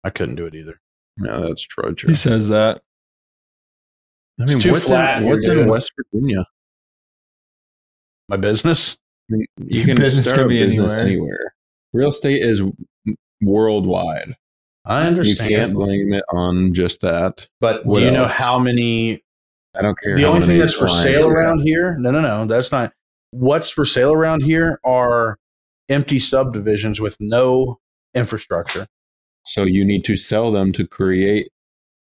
[0.04, 0.78] I couldn't do it either.
[1.18, 1.94] yeah, that's true.
[1.94, 2.08] true.
[2.08, 2.82] he says that.
[4.38, 5.66] I mean, what's flat in what's in.
[5.66, 6.44] West Virginia?
[8.28, 8.98] My business.
[9.30, 11.06] I mean, you Your can business start can a be business anywhere.
[11.06, 11.54] anywhere.
[11.94, 12.62] Real estate is
[13.40, 14.36] worldwide.
[14.84, 15.50] I understand.
[15.50, 17.48] You can't blame it on just that.
[17.58, 19.22] but What do you know how many?
[19.78, 20.16] I don't care.
[20.16, 21.30] The only thing that's for sale have.
[21.30, 21.96] around here?
[21.98, 22.46] No, no, no.
[22.46, 22.92] That's not.
[23.30, 25.38] What's for sale around here are
[25.88, 27.78] empty subdivisions with no
[28.14, 28.86] infrastructure.
[29.44, 31.50] So you need to sell them to create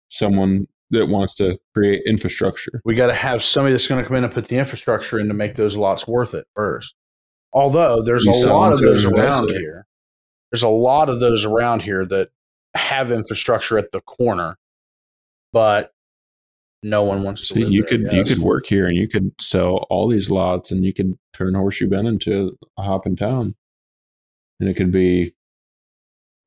[0.09, 2.83] someone that wants to create infrastructure.
[2.85, 5.29] We got to have somebody that's going to come in and put the infrastructure in
[5.29, 6.95] to make those lots worth it first.
[7.55, 9.59] Although there's You a lot of those around investor.
[9.59, 9.87] here.
[10.51, 12.29] There's a lot of those around here that
[12.75, 14.59] have infrastructure at the corner,
[15.53, 15.93] but
[16.83, 17.55] no one wants to.
[17.55, 20.31] See, live you there, could you could work here and you could sell all these
[20.31, 23.55] lots and you could turn Horseshoe Bend into a hop in town.
[24.61, 25.33] And it could be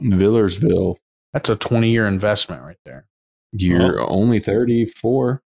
[0.01, 0.97] Villersville.
[1.33, 3.07] That's a 20 year investment right there.
[3.51, 4.07] You're oh.
[4.07, 5.41] only 34.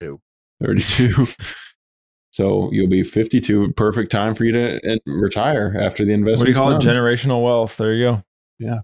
[0.00, 0.20] Two.
[0.62, 1.26] 32.
[2.30, 3.72] so you'll be 52.
[3.72, 6.40] Perfect time for you to retire after the investment.
[6.40, 6.82] What do you call it?
[6.82, 7.76] Generational wealth.
[7.76, 8.24] There you go.
[8.58, 8.78] Yeah.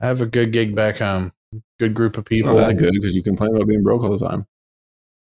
[0.00, 1.32] I have a good gig back home.
[1.78, 2.56] Good group of It's people.
[2.56, 4.46] not that good because you complain about being broke all the time.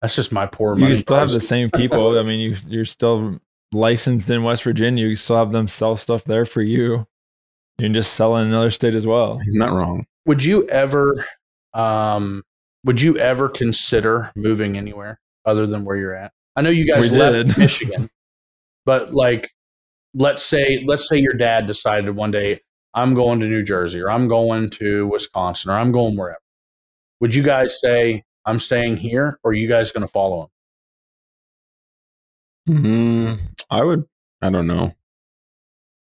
[0.02, 0.94] That's just my poor You money.
[0.94, 2.18] can still have the same people.
[2.18, 3.38] I mean, you you're still
[3.72, 5.04] licensed in West Virginia.
[5.04, 7.06] You can still have them sell stuff there for you.
[7.78, 9.38] You can just sell in another state as well.
[9.38, 10.06] He's not wrong.
[10.26, 11.24] Would you ever,
[11.74, 12.42] um,
[12.84, 16.32] would you ever consider moving anywhere other than where you're at?
[16.56, 17.58] I know you guys We left did.
[17.58, 18.08] Michigan,
[18.84, 19.50] but like,
[20.14, 22.60] let's say, let's say your dad decided one day,
[22.94, 26.38] I'm going to New Jersey or I'm going to Wisconsin or I'm going wherever.
[27.20, 30.48] Would you guys say, I'm staying here or are you guys going to follow him?
[32.68, 33.38] Mm,
[33.70, 34.04] I would.
[34.42, 34.92] I don't know.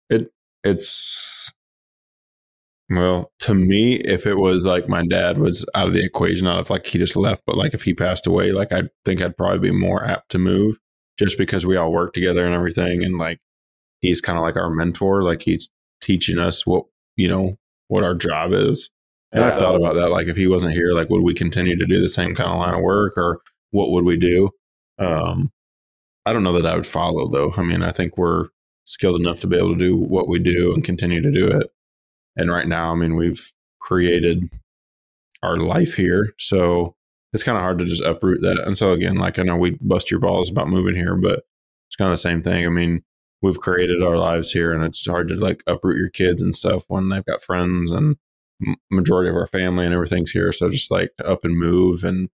[0.09, 0.33] It
[0.63, 1.53] it's
[2.91, 3.97] well to me.
[3.97, 6.99] If it was like my dad was out of the equation, not if like he
[6.99, 10.05] just left, but like if he passed away, like I think I'd probably be more
[10.05, 10.79] apt to move,
[11.19, 13.41] just because we all work together and everything, and like
[14.01, 15.23] he's kind of like our mentor.
[15.23, 15.69] Like he's
[16.05, 16.85] teaching us what
[17.17, 17.57] you know
[17.89, 18.91] what our job is.
[19.33, 20.11] And I've thought about that.
[20.11, 22.59] Like if he wasn't here, like would we continue to do the same kind of
[22.59, 23.41] line of work, or
[23.71, 24.51] what would we do?
[24.99, 25.51] Um,
[26.25, 27.53] I don't know that I would follow though.
[27.57, 28.49] I mean, I think we're
[28.85, 31.69] skilled enough to be able to do what we do and continue to do it.
[32.37, 34.49] And right now, I mean, we've created
[35.43, 36.35] our life here.
[36.39, 36.95] So
[37.33, 38.63] it's kind of hard to just uproot that.
[38.65, 41.43] And so again, like I know we bust your balls about moving here, but
[41.89, 42.65] it's kind of the same thing.
[42.65, 43.03] I mean,
[43.45, 46.85] we've created our lives here and it's hard to like uproot your kids and stuff
[46.89, 48.17] when they've got friends and
[48.91, 50.51] majority of our family and everything's here.
[50.51, 52.31] So just like up and move and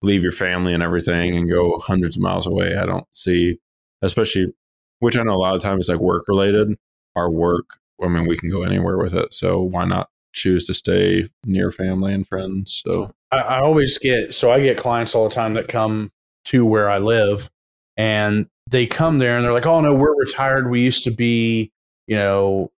[0.00, 2.78] leave your family and everything and go hundreds of miles away.
[2.78, 3.58] I don't see,
[4.00, 4.54] especially,
[5.00, 6.78] which I know a lot of times it's like work related.
[7.14, 7.68] Our work,
[8.02, 9.34] I mean, we can go anywhere with it.
[9.34, 12.82] So why not choose to stay near family and friends?
[12.86, 16.10] So I, I always get, so I get clients all the time that come
[16.46, 17.50] to where I live
[17.98, 20.70] and they come there and they're like, oh no, we're retired.
[20.70, 21.70] We used to be,
[22.06, 22.70] you know,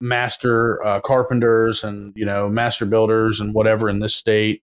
[0.00, 4.62] master uh, carpenters and, you know, master builders and whatever in this state.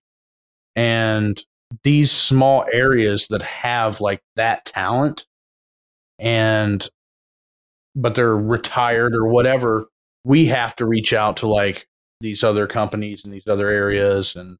[0.75, 1.43] And
[1.83, 5.25] these small areas that have like that talent
[6.19, 6.87] and
[7.95, 9.85] but they're retired or whatever
[10.23, 11.87] we have to reach out to like
[12.21, 14.57] these other companies in these other areas and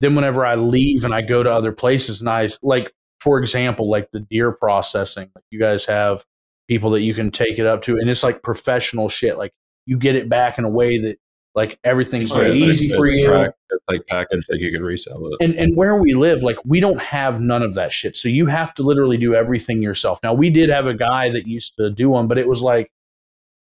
[0.00, 2.92] then whenever i leave and i go to other places and i like
[3.24, 6.24] for example like the deer processing like you guys have
[6.68, 9.52] people that you can take it up to and it's like professional shit like
[9.86, 11.16] you get it back in a way that
[11.54, 13.30] like everything's Oh, easy like- for you.
[13.30, 15.36] pack- it's like packaged like you can resell it.
[15.44, 18.14] and and where we live like we don't have none of that shit.
[18.16, 20.18] So you have to literally do everything yourself.
[20.22, 22.90] Now we did have a guy that used to do one but it was like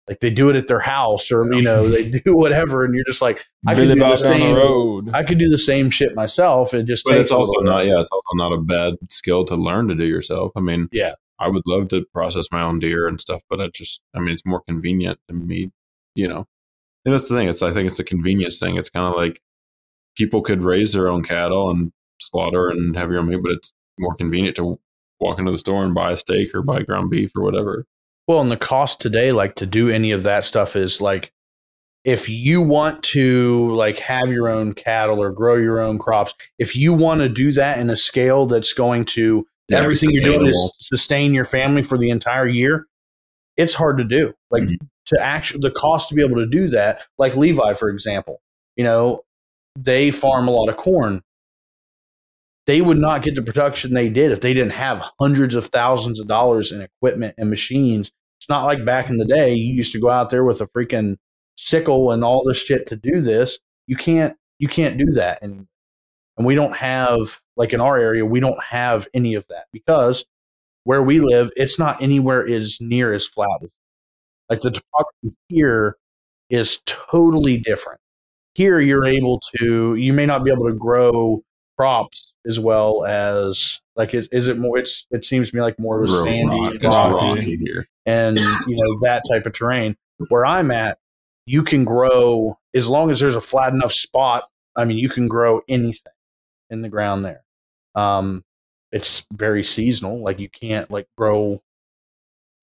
[0.09, 3.05] like they do it at their house or you know they do whatever and you're
[3.05, 5.07] just like i could do the the same road.
[5.13, 6.73] i could do the same shit myself.
[6.73, 9.87] It just but it's also not yeah it's also not a bad skill to learn
[9.87, 10.51] to do yourself.
[10.55, 11.13] I mean Yeah.
[11.39, 14.33] i would love to process my own deer and stuff but it just i mean
[14.33, 15.71] it's more convenient to me
[16.15, 16.45] you know?
[17.05, 18.75] And that's the thing it's i think it's a convenience thing.
[18.77, 19.39] It's kind of like
[20.17, 23.71] people could raise their own cattle and slaughter and have your own meat but it's
[23.99, 24.79] more convenient to
[25.19, 27.85] walk into the store and buy a steak or buy ground beef or whatever
[28.29, 31.33] well and the cost today like to do any of that stuff is like
[32.05, 36.75] if you want to like have your own cattle or grow your own crops if
[36.75, 40.75] you want to do that in a scale that's going to everything you're doing is
[40.79, 42.85] sustain your family for the entire year
[43.57, 44.33] it's hard to do.
[44.51, 44.77] Like Mhm.
[45.07, 48.41] to actually the cost to be able to do that like levi for example
[48.77, 49.23] you know
[49.77, 51.21] they farm a lot of corn.
[52.67, 56.19] They would not get the production they did if they didn't have hundreds of thousands
[56.19, 58.11] of dollars in equipment and machines
[58.49, 61.17] not like back in the day you used to go out there with a freaking
[61.55, 63.59] sickle and all this shit to do this.
[63.87, 65.67] You can't you can't do that and
[66.37, 70.25] and we don't have like in our area we don't have any of that because
[70.83, 73.61] where we live it's not anywhere as near as flat.
[74.49, 75.97] Like the topography here
[76.49, 77.99] is totally different.
[78.55, 81.43] Here you're able to you may not be able to grow
[81.77, 85.77] crops as well as like is, is it more it's it seems to me like
[85.79, 87.87] more of a sandy rock- it's rocky rocky here.
[88.05, 89.95] and you know that type of terrain.
[90.29, 90.97] Where i'm at
[91.45, 94.43] you can grow as long as there's a flat enough spot
[94.75, 96.11] i mean you can grow anything
[96.69, 97.43] in the ground there.
[97.95, 98.43] Um
[98.91, 100.21] it's very seasonal.
[100.23, 101.61] Like you can't like grow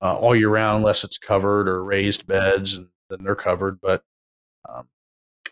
[0.02, 3.80] uh, all year round unless it's covered or raised beds and then they're covered.
[3.80, 4.02] But
[4.68, 4.88] um,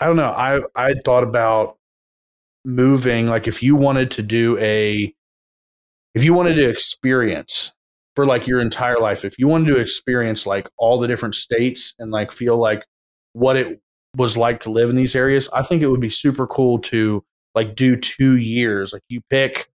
[0.00, 0.30] i don't know.
[0.30, 1.78] I i thought about
[2.64, 5.12] moving like if you wanted to do a
[6.14, 7.72] if you wanted to experience
[8.16, 11.94] for like your entire life if you wanted to experience like all the different states
[11.98, 12.84] and like feel like
[13.32, 13.80] what it
[14.16, 17.22] was like to live in these areas i think it would be super cool to
[17.54, 18.92] like do two years.
[18.92, 19.70] Like you pick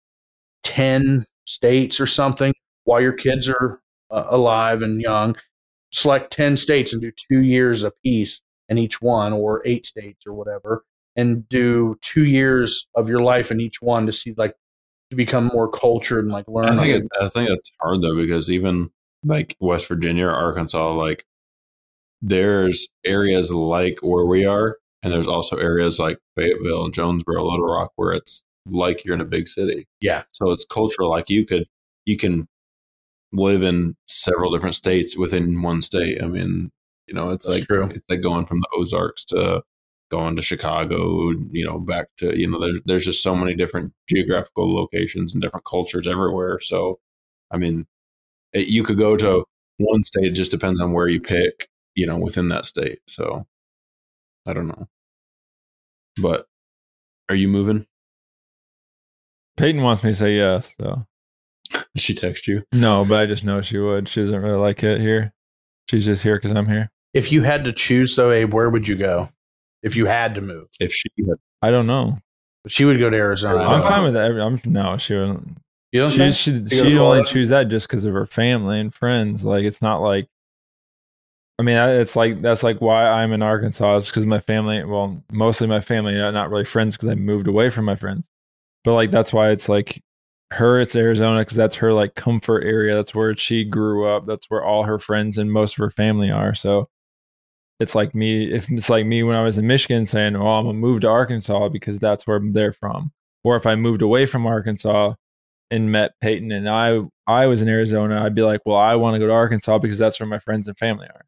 [0.64, 2.52] 10 states or something
[2.84, 5.36] while your kids are uh, alive and young.
[5.92, 10.26] Select 10 states and do two years a piece in each one or eight states
[10.26, 10.84] or whatever
[11.18, 14.54] and do two years of your life in each one to see like
[15.10, 18.14] to become more cultured and like learn I think it, I think that's hard though
[18.16, 18.90] because even
[19.24, 21.24] like West Virginia, or Arkansas, like
[22.22, 27.66] there's areas like where we are, and there's also areas like Fayetteville and Jonesboro, Little
[27.66, 29.88] Rock, where it's like you're in a big city.
[30.00, 30.22] Yeah.
[30.30, 31.10] So it's cultural.
[31.10, 31.66] Like you could
[32.04, 32.46] you can
[33.32, 36.22] live in several different states within one state.
[36.22, 36.70] I mean,
[37.06, 37.84] you know, it's That's like true.
[37.86, 39.62] it's like going from the Ozarks to
[40.10, 43.92] going to Chicago, you know, back to you know, there's there's just so many different
[44.08, 46.60] geographical locations and different cultures everywhere.
[46.60, 46.98] So,
[47.50, 47.86] I mean,
[48.52, 49.44] it, you could go to
[49.78, 50.24] one state.
[50.26, 53.00] It just depends on where you pick, you know, within that state.
[53.06, 53.46] So
[54.46, 54.88] I don't know.
[56.20, 56.46] But
[57.28, 57.86] are you moving?
[59.56, 60.74] Peyton wants me to say yes.
[60.80, 61.06] So
[61.70, 62.62] Did she text you?
[62.72, 64.08] no, but I just know she would.
[64.08, 65.32] She doesn't really like it here.
[65.90, 66.90] She's just here because I'm here.
[67.14, 69.30] If you had to choose, though, Abe, where would you go?
[69.82, 72.18] If you had to move, If she had, I don't know.
[72.66, 73.62] she would go to Arizona.
[73.62, 74.30] I'm fine with that.
[74.32, 74.96] I'm no.
[74.96, 75.58] She wouldn't.
[75.92, 76.34] You don't She think?
[76.34, 77.24] she she'd only Florida?
[77.28, 79.44] choose that just because of her family and friends.
[79.44, 80.28] Like it's not like.
[81.60, 84.84] I mean, I- it's like that's like why I'm in Arkansas is because my family.
[84.84, 88.28] Well, mostly my family, not really friends because I moved away from my friends.
[88.84, 90.00] But like that's why it's like
[90.52, 90.80] her.
[90.80, 92.94] It's Arizona because that's her like comfort area.
[92.94, 94.26] That's where she grew up.
[94.26, 96.54] That's where all her friends and most of her family are.
[96.54, 96.88] So
[97.80, 98.52] it's like me.
[98.52, 101.08] If it's like me when I was in Michigan saying, "Oh, I'm gonna move to
[101.08, 103.12] Arkansas because that's where they're from,"
[103.44, 105.14] or if I moved away from Arkansas
[105.70, 109.14] and met Peyton and I I was in Arizona, I'd be like, well, I want
[109.14, 111.24] to go to Arkansas because that's where my friends and family are.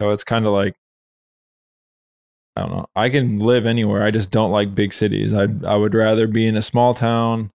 [0.00, 0.76] So it's kind of like
[2.56, 2.86] I don't know.
[2.96, 4.02] I can live anywhere.
[4.04, 5.32] I just don't like big cities.
[5.34, 7.50] I I would rather be in a small town,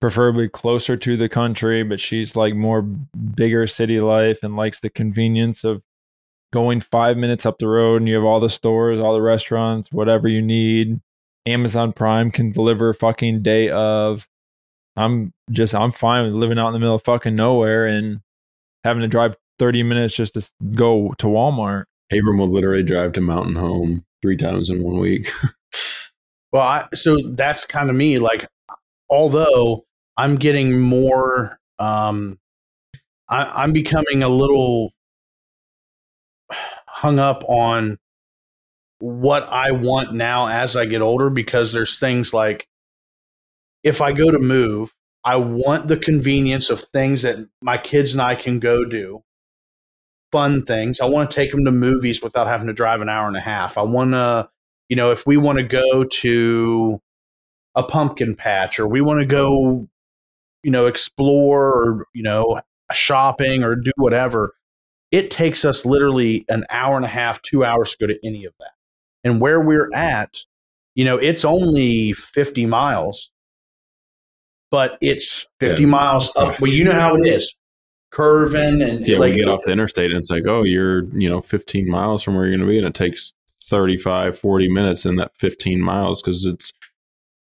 [0.00, 4.90] preferably closer to the country, but she's like more bigger city life and likes the
[4.90, 5.82] convenience of
[6.52, 9.90] going 5 minutes up the road and you have all the stores, all the restaurants,
[9.90, 11.00] whatever you need.
[11.46, 14.28] Amazon Prime can deliver fucking day of
[14.96, 18.20] I'm just I'm fine with living out in the middle of fucking nowhere and
[18.84, 21.84] having to drive 30 minutes just to go to Walmart.
[22.12, 25.28] Abram will literally drive to Mountain Home three times in one week.
[26.52, 28.18] Well, I, so that's kind of me.
[28.18, 28.46] Like,
[29.08, 29.86] although
[30.18, 32.38] I'm getting more, um,
[33.28, 34.92] I, I'm becoming a little
[36.86, 37.98] hung up on
[38.98, 42.68] what I want now as I get older because there's things like
[43.82, 48.22] if I go to move, I want the convenience of things that my kids and
[48.22, 49.22] I can go do.
[50.30, 51.00] Fun things.
[51.00, 53.40] I want to take them to movies without having to drive an hour and a
[53.40, 53.76] half.
[53.76, 54.48] I want to
[54.92, 57.00] you know, if we want to go to
[57.74, 59.88] a pumpkin patch or we want to go,
[60.62, 62.60] you know, explore or, you know,
[62.92, 64.52] shopping or do whatever,
[65.12, 68.46] it takes us literally an hour and a half, two hours to go to any
[68.46, 68.72] of that.
[69.22, 69.94] And where we're mm-hmm.
[69.94, 70.38] at,
[70.94, 73.30] you know, it's only 50 miles,
[74.70, 75.88] but it's 50 Yeah.
[75.88, 76.58] miles up.
[76.60, 77.54] Well, you know how it is
[78.10, 81.28] curving and yeah, like, we get off the interstate and it's like, oh, you're, you
[81.28, 82.78] know, 15 miles from where you're going to be.
[82.78, 86.72] And it takes 35, 40 minutes in that 15 miles because it's,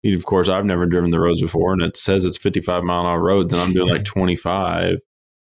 [0.05, 3.07] of course, I've never driven the roads before and it says it's 55 mile an
[3.07, 4.99] hour roads and I'm doing like 25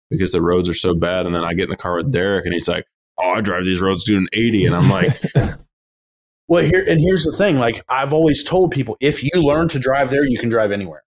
[0.09, 1.25] because the roads are so bad.
[1.25, 2.85] And then I get in the car with Derek and he's like,
[3.17, 4.65] oh, I drive these roads doing 80.
[4.65, 5.15] And I'm like,
[6.49, 7.59] Well, here and here's the thing.
[7.59, 11.03] Like I've always told people, if you learn to drive there, you can drive anywhere.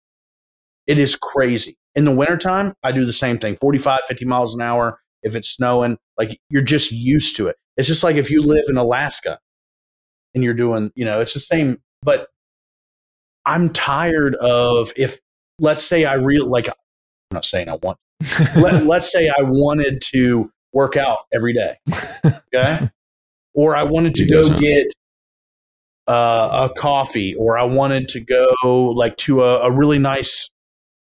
[0.86, 1.78] It is crazy.
[1.94, 5.00] In the wintertime, I do the same thing 45, 50 miles an hour.
[5.22, 7.56] If it's snowing, like you're just used to it.
[7.78, 9.38] It's just like if you live in Alaska
[10.34, 11.78] and you're doing, you know, it's the same.
[12.02, 12.28] But
[13.46, 15.18] I'm tired of if,
[15.58, 16.74] let's say I real like, I'm
[17.32, 17.96] not saying I want,
[18.56, 21.76] let, let's say I wanted to work out every day.
[22.52, 22.90] Okay.
[23.54, 24.88] Or I wanted to go get
[26.08, 30.50] uh, a coffee, or I wanted to go like to a, a really nice,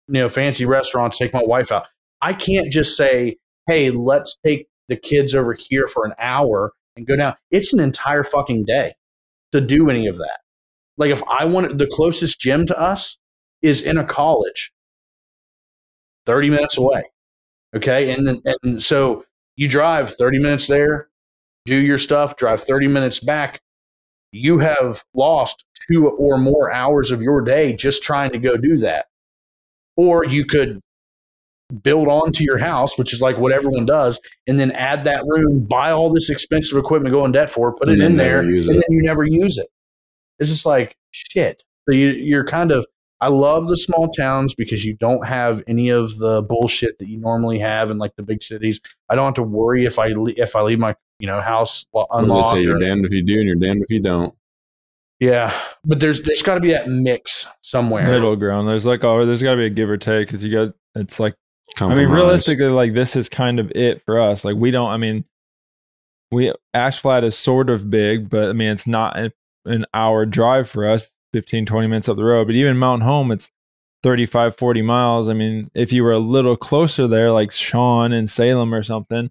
[0.06, 1.86] you know, fancy restaurant to take my wife out.
[2.20, 7.06] I can't just say, "Hey, let's take the kids over here for an hour and
[7.06, 8.92] go down." It's an entire fucking day
[9.50, 10.38] to do any of that.
[10.96, 13.18] Like if I wanted the closest gym to us
[13.60, 14.72] is in a college,
[16.26, 17.04] thirty minutes away.
[17.74, 19.24] Okay, and then and so
[19.56, 21.08] you drive thirty minutes there,
[21.66, 23.60] do your stuff, drive thirty minutes back
[24.32, 28.78] you have lost two or more hours of your day just trying to go do
[28.78, 29.06] that.
[29.96, 30.80] Or you could
[31.82, 35.64] build onto your house, which is like what everyone does, and then add that room,
[35.64, 38.40] buy all this expensive equipment, go in debt for, it, put And it in there,
[38.40, 38.66] and it.
[38.66, 39.68] then you never use it.
[40.38, 41.62] It's just like shit.
[41.88, 42.86] So you, you're kind of.
[43.22, 47.18] I love the small towns because you don't have any of the bullshit that you
[47.18, 48.80] normally have in like the big cities.
[49.08, 51.86] I don't have to worry if I le- if I leave my you know house
[51.94, 52.50] lo- what do they unlocked.
[52.50, 54.34] say, you're or- damned if you do and you're damned if you don't.
[55.20, 55.54] yeah,
[55.84, 58.08] but there's there's got to be that mix somewhere.
[58.10, 58.68] Middle ground.
[58.68, 61.18] There's like oh, there's got to be a give or take because you got it's
[61.20, 61.34] like
[61.80, 64.44] I mean, realistically, like this is kind of it for us.
[64.44, 64.90] Like we don't.
[64.90, 65.24] I mean,
[66.30, 69.32] we Ash Flat is sort of big, but I mean it's not a-
[69.64, 72.46] an hour drive for us, 15, 20 minutes up the road.
[72.46, 73.50] But even Mount Home, it's
[74.02, 75.28] 35, 40 miles.
[75.28, 79.30] I mean, if you were a little closer there, like Sean and Salem or something,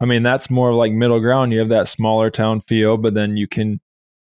[0.00, 1.52] I mean that's more of like middle ground.
[1.52, 3.80] You have that smaller town feel, but then you can.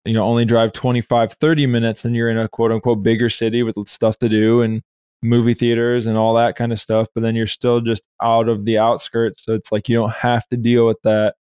[0.05, 3.65] You know, only drive 25, 30 minutes and you're in a quote unquote bigger city
[3.65, 4.81] with stuff to do and
[5.23, 8.65] movie theaters and all that kind of stuff, but then you're still just out of
[8.65, 9.45] the outskirts.
[9.45, 11.36] So it's like you don't have to deal with that,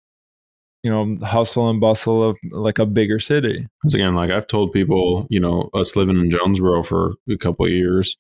[0.86, 3.67] you know, hustle and bustle of like a bigger city.
[3.81, 7.67] Because again, like I've told people, you know, us living in Jonesboro for a couple
[7.67, 8.15] years,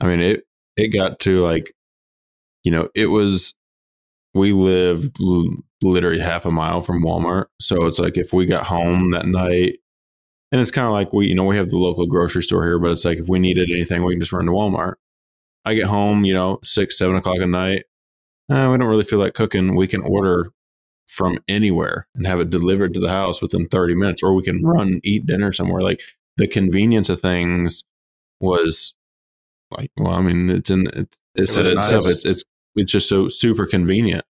[0.00, 0.44] I mean, it
[0.78, 1.70] it got to like,
[2.64, 3.54] you know, it was
[4.32, 5.18] we lived
[5.82, 9.74] literally half a mile from Walmart, so it's like if we got home that night,
[10.50, 12.78] and it's kind of like we, you know, we have the local grocery store here,
[12.78, 14.94] but it's like if we needed anything, we can just run to Walmart.
[15.66, 17.84] I get home, you know, six, seven o'clock at night.
[18.50, 19.76] Uh, we don't really feel like cooking.
[19.76, 20.46] We can order
[21.08, 24.62] from anywhere and have it delivered to the house within 30 minutes, or we can
[24.64, 25.82] run eat dinner somewhere.
[25.82, 26.00] Like
[26.36, 27.84] the convenience of things
[28.40, 28.94] was
[29.70, 32.04] like, well, I mean, it's in, it, it said it itself.
[32.04, 32.12] nice.
[32.12, 32.44] It's, it's,
[32.76, 34.24] it's just so super convenient.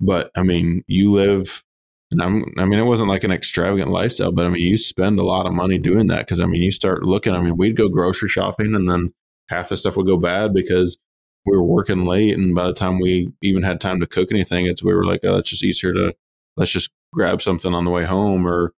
[0.00, 1.62] But I mean, you live,
[2.10, 5.18] and I'm, I mean, it wasn't like an extravagant lifestyle, but I mean, you spend
[5.18, 7.34] a lot of money doing that because I mean, you start looking.
[7.34, 9.14] I mean, we'd go grocery shopping, and then
[9.48, 10.98] half the stuff would go bad because
[11.46, 14.66] we were working late, and by the time we even had time to cook anything,
[14.66, 16.14] it's we were like, oh, it's just easier to
[16.56, 18.72] let's just grab something on the way home, or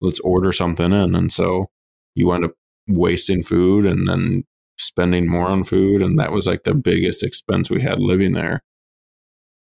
[0.00, 1.66] let's order something in, and so
[2.14, 2.52] you wind up
[2.88, 4.44] wasting food and then
[4.78, 8.62] spending more on food, and that was like the biggest expense we had living there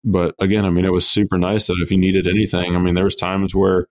[0.03, 2.95] but again, I mean, it was super nice that if you needed anything, I mean,
[2.95, 3.88] there was times where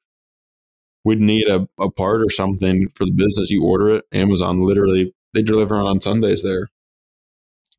[1.04, 3.50] we'd need a, a part or something for the business.
[3.50, 6.68] You order it, Amazon literally they deliver on Sundays there.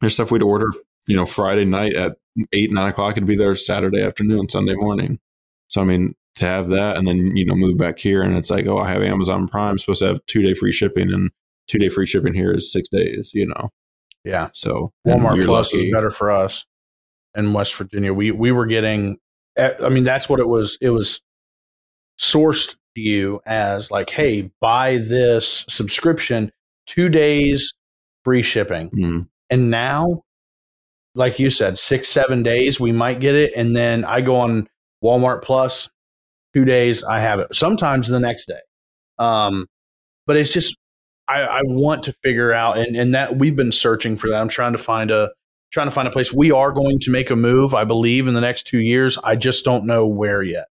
[0.01, 0.67] There's stuff we'd order,
[1.07, 2.17] you know, Friday night at
[2.53, 3.13] eight nine o'clock.
[3.17, 5.19] It'd be there Saturday afternoon, Sunday morning.
[5.67, 8.49] So I mean, to have that and then you know move back here and it's
[8.49, 11.31] like, oh, I have Amazon Prime, supposed to have two day free shipping, and
[11.67, 13.31] two day free shipping here is six days.
[13.33, 13.69] You know,
[14.23, 14.49] Yeah.
[14.53, 15.87] so Walmart Plus lucky.
[15.87, 16.65] is better for us
[17.35, 18.13] in West Virginia.
[18.13, 19.17] We we were getting,
[19.57, 20.77] eh, I mean, that's what it was.
[20.81, 21.21] It was
[22.19, 26.51] sourced to you as like, hey, buy this subscription,
[26.87, 27.73] two days
[28.23, 29.27] free shipping, Mhm.
[29.49, 30.23] And now,
[31.15, 34.67] like you said, six seven days we might get it, and then I go on
[35.03, 35.89] Walmart Plus,
[36.53, 37.55] two days I have it.
[37.55, 38.61] Sometimes the next day,
[39.17, 39.67] um,
[40.25, 40.75] but it's just.
[41.31, 44.41] I, I want to figure out, and, and that we've been searching for that.
[44.41, 45.29] I'm trying to find a
[45.71, 46.33] trying to find a place.
[46.33, 49.15] We are going to make a move, I believe, in the next two years.
[49.23, 50.65] I just don't know where yet,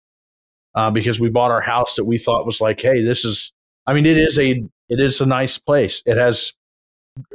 [0.75, 3.53] uh, because we bought our house that we thought was like, hey, this is.
[3.87, 6.03] I mean, it is a it is a nice place.
[6.05, 6.53] It has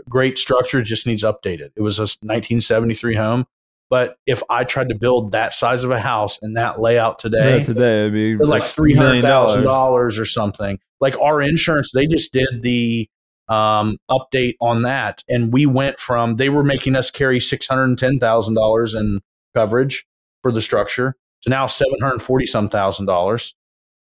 [0.09, 0.83] great structure.
[0.83, 1.71] Just needs updated.
[1.77, 3.47] It was a 1973 home,
[3.91, 7.59] but if I tried to build that size of a house in that layout today,
[7.59, 10.79] Yeah, today it'd be it's like three hundred thousand dollars dollars or something.
[11.01, 13.09] Like our insurance, they just did the
[13.49, 17.85] um, update on that, and we went from they were making us carry six hundred
[17.85, 19.21] and ten thousand dollars in
[19.55, 20.07] coverage
[20.43, 23.55] for the structure to now seven hundred forty some thousand dollars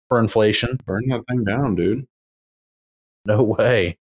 [0.08, 0.80] for inflation.
[0.86, 2.06] Burn that thing down, dude.
[3.26, 3.98] No way.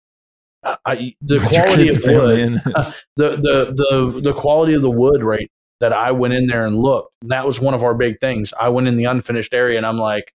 [0.67, 2.53] I- I, the With quality of wood, in
[3.17, 5.49] the, the the the quality of the wood right
[5.81, 7.13] that I went in there and looked.
[7.23, 8.53] And that was one of our big things.
[8.59, 10.33] I went in the unfinished area and I'm like,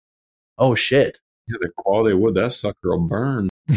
[0.57, 1.19] oh shit.
[1.47, 3.49] Yeah, the quality of wood, that sucker will burn.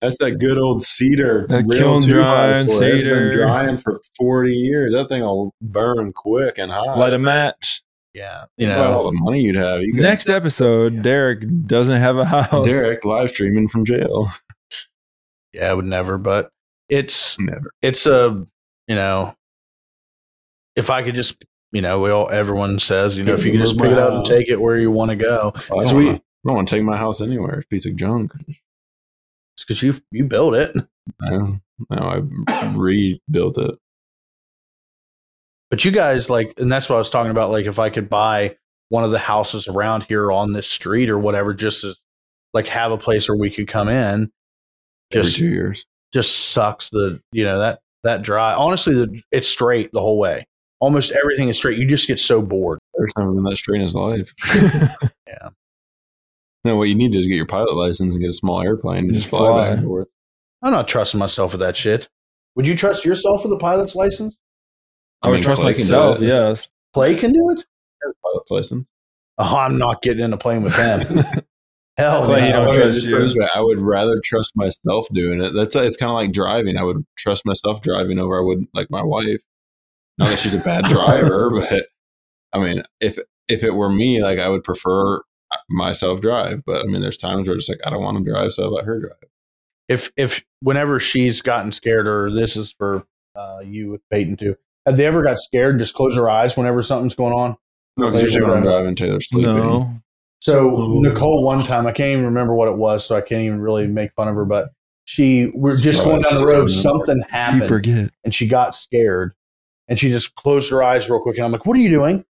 [0.00, 1.46] That's that good old cedar.
[1.48, 2.84] That real kiln two by drying four.
[2.84, 4.92] It's been drying for 40 years.
[4.92, 6.98] That thing will burn quick and hot.
[6.98, 7.82] Light a match.
[8.12, 8.44] Yeah.
[8.58, 9.80] You Well, know, all the money you'd have.
[9.80, 12.66] You Next episode, Derek doesn't have a house.
[12.66, 14.28] Derek live streaming from jail.
[15.54, 16.50] Yeah, I would never, but
[16.88, 17.70] it's Never.
[17.80, 18.44] it's a
[18.88, 19.34] you know
[20.76, 23.60] if I could just you know, we all everyone says, you know, if you can
[23.60, 25.52] just pick it up and take it where you want to go.
[25.70, 27.54] Oh, I don't we- wanna- I don't want to take my house anywhere.
[27.54, 28.32] It's a piece of junk.
[28.46, 30.76] It's because you you built it.
[31.22, 31.58] No,
[31.90, 31.96] no,
[32.48, 33.74] I rebuilt it.
[35.70, 37.50] But you guys like, and that's what I was talking about.
[37.50, 38.56] Like, if I could buy
[38.90, 42.00] one of the houses around here on this street or whatever, just as
[42.52, 44.30] like have a place where we could come in,
[45.12, 45.84] Every just two years.
[46.12, 48.54] just sucks the you know that that dry.
[48.54, 50.46] Honestly, the, it's straight the whole way.
[50.80, 51.78] Almost everything is straight.
[51.78, 52.78] You just get so bored.
[52.96, 54.32] There's never been that straight in his life.
[55.26, 55.48] Yeah.
[56.64, 58.62] No, what you need to do is get your pilot license and get a small
[58.62, 59.68] airplane and just Just fly, fly.
[59.70, 60.08] back and forth.
[60.62, 62.08] I'm not trusting myself with that shit.
[62.56, 64.36] Would you trust yourself with a pilot's license?
[65.22, 66.20] I would mean, trust Clay myself.
[66.20, 66.68] Yes.
[66.94, 67.64] Clay can do it.
[68.22, 68.88] Pilot's license.
[69.38, 71.24] Oh, I'm not getting in a plane with him.
[71.96, 72.46] Hell Clay, no.
[72.46, 73.14] you don't I would trust just you.
[73.14, 75.52] put it this way, I would rather trust myself doing it.
[75.52, 76.76] That's it's kind of like driving.
[76.76, 79.42] I would trust myself driving over I would like my wife.
[80.18, 81.86] Not that she's a bad driver, but
[82.52, 83.18] I mean, if
[83.48, 85.20] if it were me, like I would prefer
[85.68, 86.62] myself drive.
[86.66, 88.66] But I mean, there's times where it's like I don't want to drive, so I
[88.68, 89.30] let her drive.
[89.88, 93.04] if if whenever she's gotten scared, or this is for
[93.36, 95.78] uh, you with Peyton too, have they ever got scared?
[95.78, 97.56] Just close her eyes whenever something's going on.
[97.96, 99.54] No, because usually when I'm driving, Taylor's sleeping.
[99.54, 100.00] No.
[100.44, 101.00] So Ooh.
[101.00, 103.86] Nicole, one time I can't even remember what it was, so I can't even really
[103.86, 104.44] make fun of her.
[104.44, 104.72] But
[105.06, 106.70] she we're just going down the road.
[106.70, 108.10] Something happened, you forget.
[108.24, 109.32] and she got scared,
[109.88, 111.38] and she just closed her eyes real quick.
[111.38, 112.26] And I'm like, "What are you doing?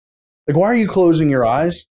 [0.48, 1.86] Like, why are you closing your eyes?"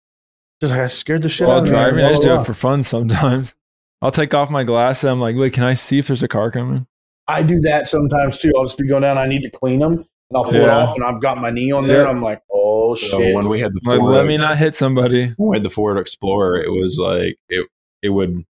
[0.62, 1.70] Just like I scared the shit While out of me.
[1.72, 3.54] driving, Blah, I just do it for fun sometimes.
[4.00, 5.04] I'll take off my glasses.
[5.04, 6.86] I'm like, wait, can I see if there's a car coming?
[7.28, 8.52] I do that sometimes too.
[8.56, 9.18] I'll just be going down.
[9.18, 10.78] I need to clean them, and I'll pull it Yeah.
[10.78, 12.02] off, and I've got my knee on there.
[12.02, 12.08] Yeah.
[12.08, 14.74] I'm like, "Oh So shit!" when we had the Like, Ford, let me not hit
[14.74, 15.32] somebody.
[15.36, 17.66] when we had the Ford Explorer, it was like it
[18.02, 18.44] it would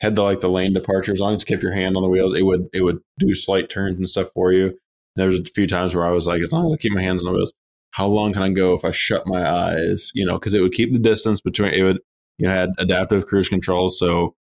[0.00, 1.12] had the like the lane departure.
[1.12, 3.34] As long as you kept your hand on the wheels, it would it would do
[3.34, 4.78] slight turns and stuff for you.
[5.16, 7.00] There was a few times where I was like, as long as I keep my
[7.00, 7.54] hands on the wheels,
[7.92, 10.10] how long can I go if I shut my eyes?
[10.14, 11.72] You know, because it would keep the distance between.
[11.72, 12.00] It would
[12.38, 14.34] you had adaptive cruise control, so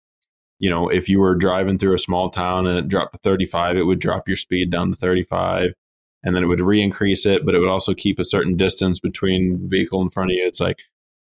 [0.59, 3.77] you know if you were driving through a small town and it dropped to 35,
[3.77, 5.73] it would drop your speed down to 35.
[6.25, 9.63] And then it would re-increase it, but it would also keep a certain distance between
[9.63, 10.47] the vehicle in front of you.
[10.47, 10.83] It's like,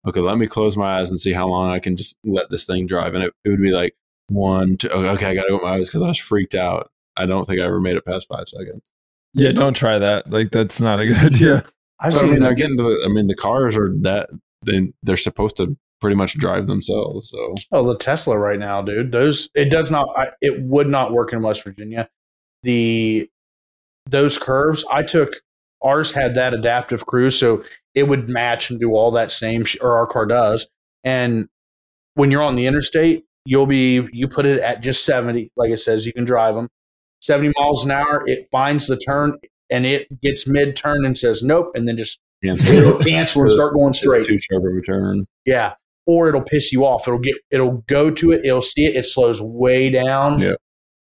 [0.08, 2.66] okay, let me close my eyes and see how long I can just let this
[2.66, 3.16] thing drive.
[3.16, 3.96] And it, it would be like
[4.30, 6.92] one, two, okay, I got to open my eyes because I was freaked out.
[7.18, 8.94] I don't think I ever made it past five seconds.
[9.34, 10.30] Yeah, don't try that.
[10.30, 11.66] Like, that's not a good idea.
[12.00, 14.30] I've But, I mean, they're getting to the, I mean, the cars are that,
[14.64, 17.30] they, they're supposed to pretty much drive themselves.
[17.30, 19.14] So Oh, the Tesla right now, dude.
[19.14, 20.10] Those it does not.
[20.18, 22.10] I, it would not work in West Virginia.
[22.64, 23.30] The
[24.14, 25.42] those curves I took.
[25.84, 27.62] Ours had that adaptive cruise, so
[27.94, 29.66] it would match and do all that same.
[29.66, 30.70] Sh- or our car does.
[31.04, 31.50] And
[32.14, 35.80] when you're on the interstate, you'll be you put it at just seventy, like it
[35.80, 36.06] says.
[36.06, 36.70] You can drive them
[37.20, 38.24] seventy miles an hour.
[38.26, 39.38] It finds the turn
[39.70, 42.76] and it gets mid turn and says nope, and then just cancel.
[42.76, 44.24] it'll cancel and start going straight.
[44.24, 45.26] Too sharp of a turn.
[45.46, 45.74] Yeah.
[46.06, 47.08] Or it'll piss you off.
[47.08, 50.40] It'll get it'll go to it, it'll see it, it slows way down.
[50.40, 50.56] Yeah.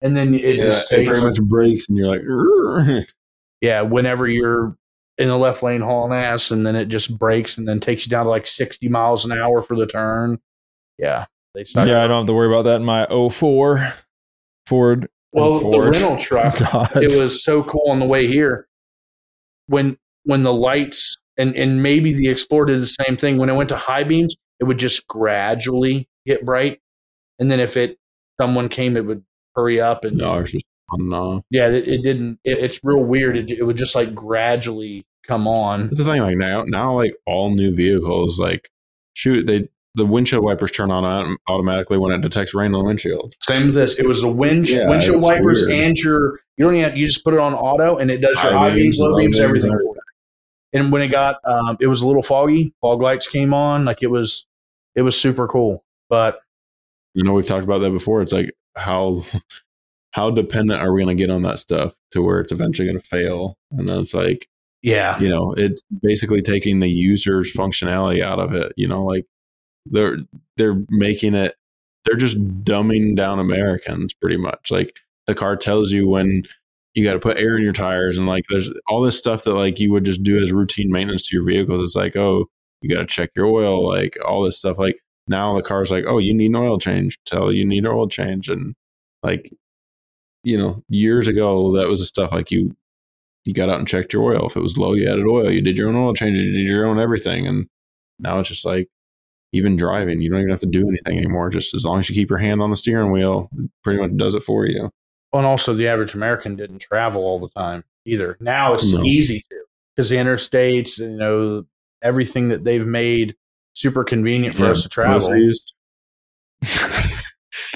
[0.02, 3.06] And then it Yeah, just it pretty much breaks, and you're like, "Urgh."
[3.60, 4.76] yeah, whenever you're
[5.18, 8.10] in the left lane hauling ass and then it just breaks and then takes you
[8.10, 10.38] down to like sixty miles an hour for the turn.
[10.98, 11.26] Yeah.
[11.54, 11.86] They suck.
[11.88, 13.92] Yeah, I don't have to worry about that in my 04
[14.66, 15.08] Ford.
[15.32, 16.96] well, the rental truck, Dodge.
[16.96, 18.66] it was so cool on the way here.
[19.66, 23.36] When when the lights and and maybe the Explorer did the same thing.
[23.36, 26.78] When it went to high beams, it would just gradually get bright,
[27.38, 27.98] and then if it
[28.40, 29.24] someone came, it would
[29.54, 31.44] hurry up and no, it's just on off.
[31.50, 32.38] yeah, it, it didn't.
[32.44, 33.36] It, it's real weird.
[33.36, 35.84] It, it would just like gradually come on.
[35.84, 36.20] That's the thing.
[36.22, 38.68] Like now, now, like all new vehicles, like
[39.14, 43.34] shoot, they the windshield wipers turn on automatically when it detects rain on the windshield.
[43.40, 43.98] Same with this.
[43.98, 45.80] It was the wind Yeah, windshield wipers weird.
[45.80, 46.40] and your.
[46.56, 46.90] You don't even.
[46.90, 49.38] Have, you just put it on auto, and it does your High beams, low beams,
[49.38, 49.70] everything.
[49.72, 49.80] and.
[50.72, 52.72] And when it got, um, it was a little foggy.
[52.80, 53.84] Fog lights came on.
[53.84, 54.46] Like it was,
[54.94, 55.84] it was super cool.
[56.08, 56.38] But
[57.14, 58.22] You know, we've talked about that before.
[58.22, 59.22] It's like how
[60.12, 62.98] how dependent are we going to get on that stuff to where it's eventually going
[62.98, 63.56] to fail?
[63.70, 64.46] And then it's like
[64.82, 68.72] yeah, you know, it's basically taking the user's functionality out of it.
[68.76, 69.26] You know, like
[69.86, 70.18] they're
[70.56, 71.54] they're making it
[72.04, 74.70] they're just dumbing down Americans pretty much.
[74.70, 76.44] Like the car tells you when
[76.94, 79.54] you got to put air in your tires and like there's all this stuff that
[79.54, 81.80] like you would just do as routine maintenance to your vehicle.
[81.82, 82.46] It's like, oh,
[82.82, 84.78] you got to check your oil, like all this stuff.
[84.78, 84.96] Like
[85.30, 87.18] now the car's like, oh, you need an oil change.
[87.24, 88.48] Tell you need an oil change.
[88.50, 88.74] And
[89.22, 89.50] like,
[90.44, 92.76] you know, years ago, that was the stuff like you,
[93.46, 94.46] you got out and checked your oil.
[94.46, 95.50] If it was low, you added oil.
[95.50, 96.36] You did your own oil change.
[96.38, 97.46] You did your own everything.
[97.46, 97.66] And
[98.18, 98.88] now it's just like,
[99.52, 101.50] even driving, you don't even have to do anything anymore.
[101.50, 104.16] Just as long as you keep your hand on the steering wheel, it pretty much
[104.16, 104.90] does it for you.
[105.32, 108.36] and also the average American didn't travel all the time either.
[108.40, 109.02] Now it's No.
[109.04, 109.56] easy to
[109.96, 111.64] because the interstates, you know,
[112.02, 113.34] everything that they've made
[113.74, 115.18] super convenient for Yeah, us to travel.
[115.28, 115.56] Bussies.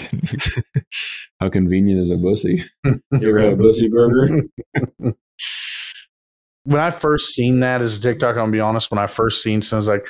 [1.41, 2.63] How convenient is a bussy?
[3.13, 4.43] You ever had a bussy burger?
[6.65, 8.91] when I first seen that as a TikTok, I'm gonna be honest.
[8.91, 10.07] When I first seen, so I was like,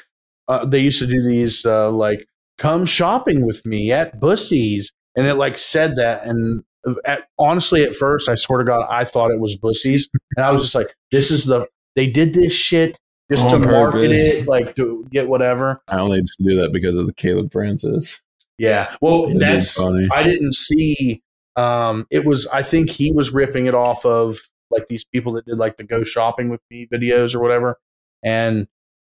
[0.48, 2.26] uh, they used to do these uh, like,
[2.58, 6.26] "Come shopping with me at Bussy's," and it like said that.
[6.26, 6.62] And
[7.06, 10.50] at, honestly, at first, I swear to God, I thought it was Bussy's, and I
[10.50, 11.66] was just like, "This is the
[11.96, 12.98] they did this shit
[13.30, 16.72] just to On market it, like to get whatever." I only used to do that
[16.72, 18.20] because of the Caleb Francis.
[18.58, 20.08] Yeah, well, That'd that's funny.
[20.12, 21.22] I didn't see.
[21.56, 24.38] Um, it was I think he was ripping it off of
[24.70, 27.78] like these people that did like the go shopping with me videos or whatever,
[28.22, 28.68] and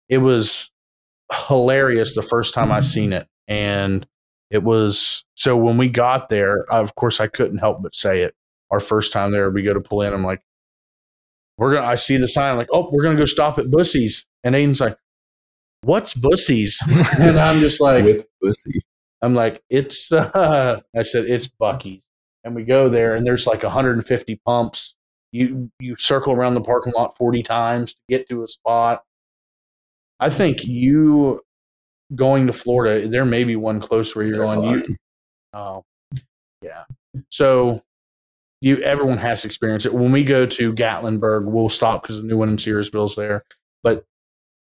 [0.10, 0.72] it was
[1.48, 4.08] hilarious the first time I seen it, and
[4.50, 8.36] it was so when we got there, of course I couldn't help but say it.
[8.72, 10.14] Our first time there, we go to pull in.
[10.14, 10.42] I'm like,
[11.58, 11.88] we're gonna.
[11.88, 12.52] I see the sign.
[12.52, 14.98] I'm like, oh, we're gonna go stop at Bussy's, and Aiden's like,
[15.86, 16.80] what's Bussy's?
[17.20, 18.82] and I'm just like, with bussy.
[19.22, 22.02] I'm like, it's, uh, I said, it's Buc-ee's.
[22.44, 24.96] And we go there and there's like 150 pumps.
[25.32, 29.04] You, you circle around the parking lot 40 times to get to a spot.
[30.20, 31.42] I think you
[32.14, 34.96] going to Florida, there may be one close where you're They're going, you, fine.
[35.54, 35.84] oh,
[36.62, 36.84] yeah.
[37.32, 37.82] So
[38.66, 39.94] you everyone has to experience it.
[39.94, 43.46] When we go to Gatlinburg, we'll stop because the new one in Sevierville's there.
[43.84, 44.06] But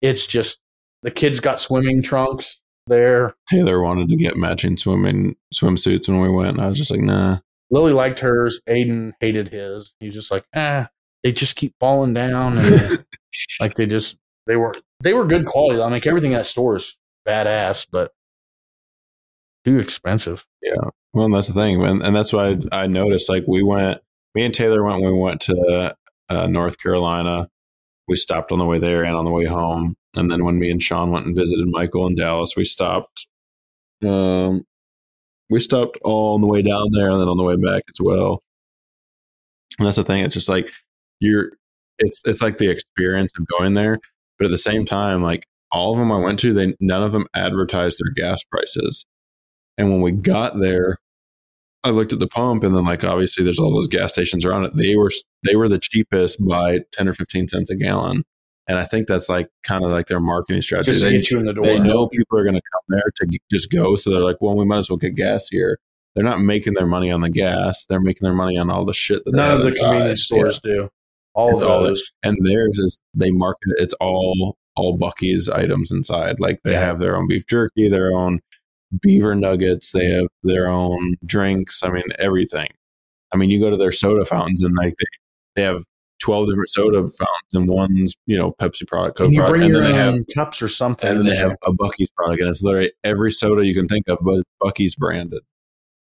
[0.02, 0.62] it's just
[1.04, 3.34] the kids got swimming trunks there.
[3.50, 6.52] Taylor wanted to get matching swimming swimsuits when we went.
[6.52, 7.40] And I was just like, nah.
[7.72, 8.62] Lily liked hers.
[8.70, 9.94] Aiden hated his.
[10.00, 10.88] He's just like, ah,
[11.26, 13.06] they just keep falling down, and
[13.60, 14.74] like they just they were
[15.04, 15.82] they were good quality.
[15.82, 16.98] I mean, everything at that store is
[17.28, 18.14] badass, but
[19.66, 20.48] too expensive.
[21.14, 23.30] Well, and that's the thing, and, and that's why I, I noticed.
[23.30, 24.00] Like we went,
[24.36, 25.02] me and Taylor went.
[25.04, 25.96] We went to
[26.30, 27.48] uh, North Carolina.
[28.08, 30.70] We stopped on the way there and on the way home, and then when me
[30.70, 33.28] and Sean went and visited Michael in Dallas, we stopped.
[34.06, 34.64] Um,
[35.50, 38.00] we stopped all on the way down there, and then on the way back as
[38.00, 38.44] well.
[39.80, 40.24] And that's the thing.
[40.24, 40.72] It's just like
[41.20, 41.54] you're.
[41.98, 44.00] It's it's like the experience of going there,
[44.38, 47.12] but at the same time, like all of them I went to, they none of
[47.12, 49.06] them advertised their gas prices.
[49.80, 50.98] And when we got there,
[51.84, 54.66] I looked at the pump, and then like obviously there's all those gas stations around
[54.66, 54.76] it.
[54.76, 55.10] They were
[55.46, 58.24] they were the cheapest by ten or fifteen cents a gallon,
[58.68, 60.92] and I think that's like kind of like their marketing strategy.
[60.92, 61.64] Just They, get you in the door.
[61.66, 64.56] they know people are going to come there to just go, so they're like, well,
[64.58, 65.80] we might as well get gas here.
[66.14, 68.94] They're not making their money on the gas; they're making their money on all the
[68.94, 70.38] shit that None of the convenience Yeah.
[70.40, 70.90] stores do.
[71.34, 72.12] All It's of all those.
[72.24, 76.40] and theirs is they market it, it's all all Buc-ee's items inside.
[76.42, 76.80] Like they Yeah.
[76.82, 78.40] have their own beef jerky, their own
[79.02, 81.84] beaver nuggets, they have their own drinks.
[81.84, 82.70] I mean, everything.
[83.32, 85.06] I mean, you go to their soda fountains and like they,
[85.56, 85.84] they have
[86.20, 89.62] twelve different soda fountains and one's you know Pepsi product, Coke And you product, bring
[89.64, 91.10] and your then they own have cups or something.
[91.10, 94.08] and then they have a Buc-ee's product, and it's literally every soda you can think
[94.08, 95.44] of, but Buc-ee's branded.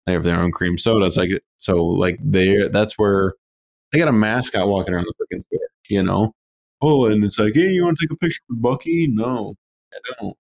[0.07, 1.07] They have their own cream soda.
[1.07, 3.35] It's like so, like they that's where
[3.93, 6.33] they got a mascot walking around the freaking store, you know.
[6.83, 9.07] Oh, and it's like, hey, you want to take a picture with Bucky?
[9.09, 9.55] No,
[9.95, 10.37] I don't.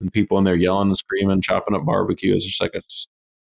[0.00, 2.34] And people in there yelling and screaming, chopping up barbecue.
[2.34, 2.82] It's just like a,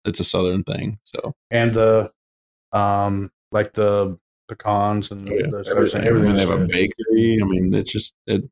[0.04, 0.98] it's a southern thing.
[1.04, 2.12] So and the
[2.72, 4.16] um like the
[4.48, 6.04] pecans and Oh, yeah, those everything.
[6.04, 6.30] everything.
[6.30, 7.38] I they have a bakery.
[7.42, 8.44] I mean, it's just it.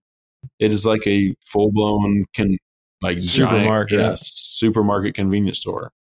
[0.59, 2.59] It is like a full blown can
[3.01, 3.99] like Supermarket.
[3.99, 5.91] giant, yes, supermarket convenience store.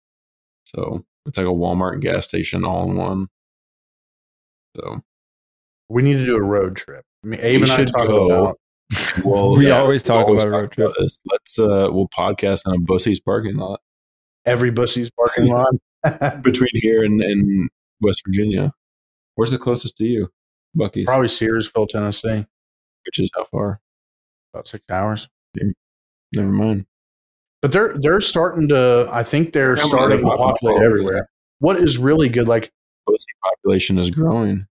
[0.65, 3.29] So it's like a Walmart gas station all in one.
[4.77, 5.01] So
[5.89, 7.05] We need to do a road trip.
[7.25, 8.27] I mean, Abe We and I should talked go.
[8.27, 8.59] about
[9.25, 10.93] well, We always talk always about a road trip.
[10.99, 11.19] this.
[11.31, 13.81] Let's uh, we'll podcast in a Bussy's parking lot
[14.47, 15.75] every Bussy's parking lot.
[16.43, 17.69] between here and, and
[18.01, 18.73] West Virginia.
[19.37, 20.29] Where's the closest to you,
[20.77, 21.07] Buc-ee's?
[21.07, 22.47] Probably Sevierville, Tennessee.
[23.07, 23.81] Which is how far?
[24.53, 25.29] About six hours.
[26.35, 26.87] Never mind.
[27.63, 29.09] But they're they're starting to.
[29.11, 31.29] I think they're starting to populate everywhere.
[31.61, 32.71] What is really good, like
[33.07, 34.67] Bussy population is growing.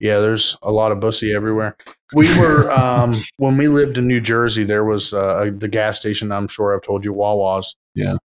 [0.00, 1.76] Yeah, there's a lot of bussy everywhere.
[2.14, 4.64] We were um, when we lived in New Jersey.
[4.64, 6.32] There was uh, the gas station.
[6.32, 7.76] I'm sure I've told you, Wawa's.
[7.94, 8.16] Yeah.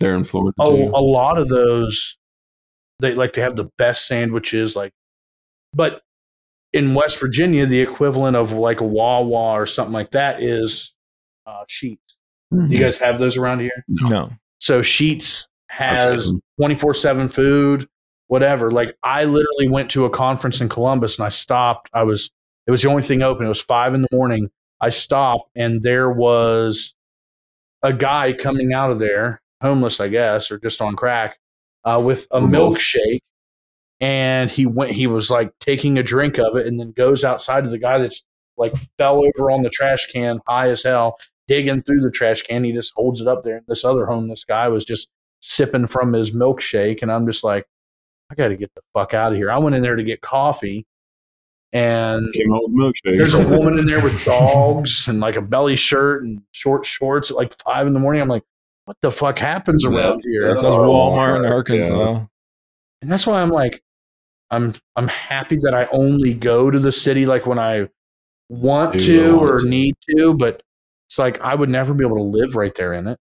[0.00, 2.16] They're in Florida a, a lot of those
[3.00, 4.92] they like to have the best sandwiches like
[5.72, 6.02] but
[6.72, 10.94] in west virginia the equivalent of like a wawa or something like that is
[11.46, 11.98] uh, Sheetz
[12.52, 12.68] Mhm.
[12.68, 14.30] do you guys have those around here No.
[14.58, 17.86] so Sheetz has 24-7 food
[18.34, 18.72] whatever.
[18.72, 21.88] Like i literally went to a conference in columbus and i stopped.
[21.94, 22.32] I was
[22.66, 23.46] it was the only thing open.
[23.46, 24.50] It was five in the morning.
[24.80, 26.96] I stopped and there was
[27.84, 31.38] a guy coming out of there homeless i guess or just on crack
[31.84, 33.20] uh, with a milkshake.
[34.00, 37.62] And he went he was like taking a drink of it and then goes outside
[37.64, 38.24] to the guy that's
[38.56, 42.64] like fell over on the trash can high as hell digging through the trash can.
[42.64, 43.58] He just holds it up there.
[43.58, 45.08] And this other homeless guy was just
[45.40, 47.00] sipping from his milkshake.
[47.00, 47.66] And i'm just like
[48.30, 50.86] i gotta get the fuck out of here i went in there to get coffee
[51.72, 55.76] and Came out with there's a woman in there with dogs and like a belly
[55.76, 58.44] shirt and short shorts at like five in the morning i'm like
[58.84, 61.50] what the fuck happens around That's- here that's That's Oh, Walmart in yeah.
[61.52, 62.26] Arkansas.
[63.02, 63.82] and that's why I'm like,
[64.50, 67.88] I'm I'm happy that I only go to the city like when I
[68.50, 69.68] want You to want or to.
[69.68, 70.62] need to, but
[71.08, 73.18] it's like I would never be able to live right there in it.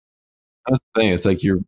[0.67, 1.13] That's the thing.
[1.13, 1.61] It's like you're.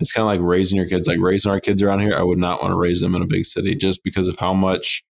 [0.00, 1.08] It's kind of like raising your kids.
[1.08, 3.26] Like raising our kids around here, I would not want to raise them in a
[3.26, 5.02] big city just because of how much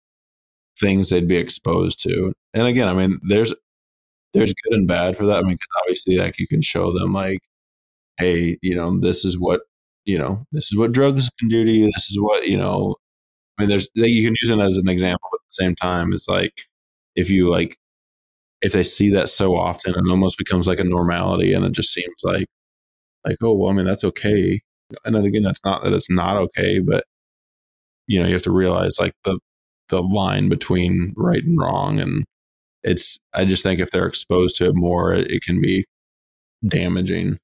[0.80, 2.34] things they'd be exposed to.
[2.54, 3.54] And again, I mean, there's
[4.34, 5.38] there's good and bad for that.
[5.44, 7.40] I mean, obviously, like you can show them, like,
[8.20, 9.62] hey, you know, this is what
[10.06, 11.86] you know, this is what drugs can do to you.
[11.88, 12.96] This is what you know.
[13.60, 16.14] I mean, there's you can use it as an example, but at the same time,
[16.14, 16.64] it's like
[17.16, 17.78] if you like
[18.62, 21.94] if they see that so often, it almost becomes like a normality, and it just
[21.94, 22.48] seems like
[23.26, 24.62] like oh well, I mean that's okay.
[25.06, 27.04] And then again, that's not that it's not okay, but
[28.08, 29.40] you know you have to realize like the
[29.90, 32.26] the line between right and wrong, and
[32.84, 35.86] it's I just think if they're exposed to it more, it, it can be
[36.68, 37.38] damaging.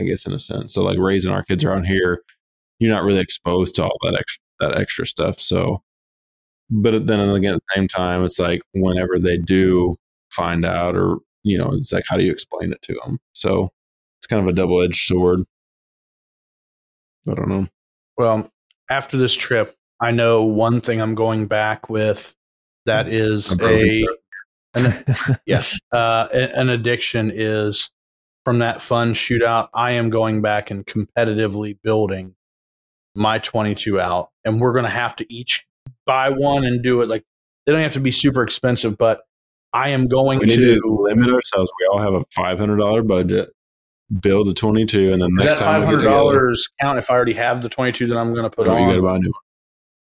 [0.00, 0.74] I guess in a sense.
[0.74, 2.22] So like raising our kids around here,
[2.78, 5.40] you're not really exposed to all that extra that extra stuff.
[5.40, 5.82] So,
[6.70, 9.96] but then again, at the same time, it's like whenever they do
[10.30, 13.18] find out, or you know, it's like how do you explain it to them?
[13.34, 13.70] So
[14.20, 15.40] it's kind of a double edged sword.
[17.28, 17.66] I don't know.
[18.16, 18.50] Well,
[18.90, 22.34] after this trip, I know one thing I'm going back with
[22.86, 25.06] that is A broken a, trip.
[25.28, 27.90] an, yes, uh, an addiction is
[28.44, 29.68] from that fun shootout.
[29.74, 32.34] I am going back and competitively building
[33.14, 35.66] my 22 out, and we're going to have to each
[36.06, 37.08] buy one and do it.
[37.08, 37.24] Like
[37.66, 39.22] they don't have to be super expensive, but
[39.72, 40.56] I am going We to.
[40.80, 41.70] to limit ourselves.
[41.80, 43.50] We all have a five hundred dollar budget.
[44.20, 46.14] Build a twenty two, and then Does next that time five we get hundred together-
[46.16, 48.80] dollars count if I already have the 22 that I'm going to put No, on?
[48.82, 49.40] you got to buy a new one.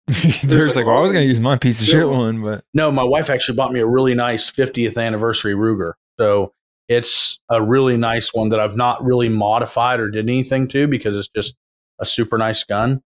[0.43, 3.05] There's like, well, I was gonna use my piece of shit one, but No, my
[3.05, 5.93] wife actually bought me a really nice 50th anniversary Ruger.
[6.19, 6.53] So
[6.89, 11.17] it's a really nice one that I've not really modified or did anything to because
[11.17, 11.55] it's just
[12.01, 13.03] a super nice gun.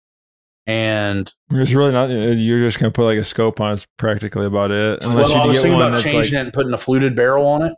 [0.67, 2.09] And it's really not.
[2.11, 3.71] Uh, you're just gonna put like a scope on.
[3.71, 3.73] It.
[3.75, 5.03] It's practically about it.
[5.03, 6.77] Unless well, I you was get thinking one about changing like, it and putting a
[6.77, 7.73] fluted barrel on it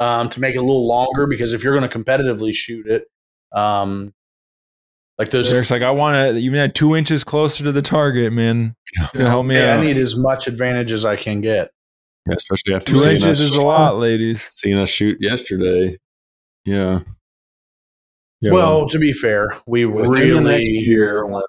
[0.00, 3.04] um, to make it a little longer because if you're going to competitively shoot it,
[3.52, 4.12] um,
[5.18, 8.32] like those, Eric's like, I want to even at two inches closer to the target,
[8.32, 8.74] man.
[9.12, 11.70] Gonna help me hey, I need as much advantage as I can get.
[12.26, 14.48] Yeah, especially after Two seeing inches us, is a lot, ladies.
[14.50, 15.98] seeing us shoot yesterday.
[16.64, 17.00] Yeah.
[18.40, 18.52] Yeah.
[18.52, 21.44] well, to be fair, we within the next really year, when, once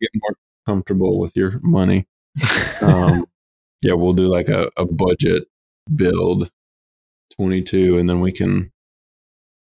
[0.00, 0.36] you get more
[0.66, 2.06] comfortable with your money,
[2.80, 3.26] um,
[3.82, 5.48] yeah, we'll do like a, a budget
[5.94, 6.50] build,
[7.38, 8.70] twenty two, and then we can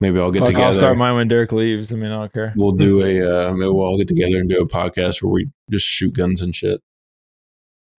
[0.01, 0.65] maybe I'll get together.
[0.65, 1.91] I'll start mine when Derek leaves.
[1.91, 2.53] I mean, I don't care.
[2.57, 5.49] we'll do a uh, maybe we'll all get together and do a podcast where we
[5.69, 6.81] just shoot guns and shit.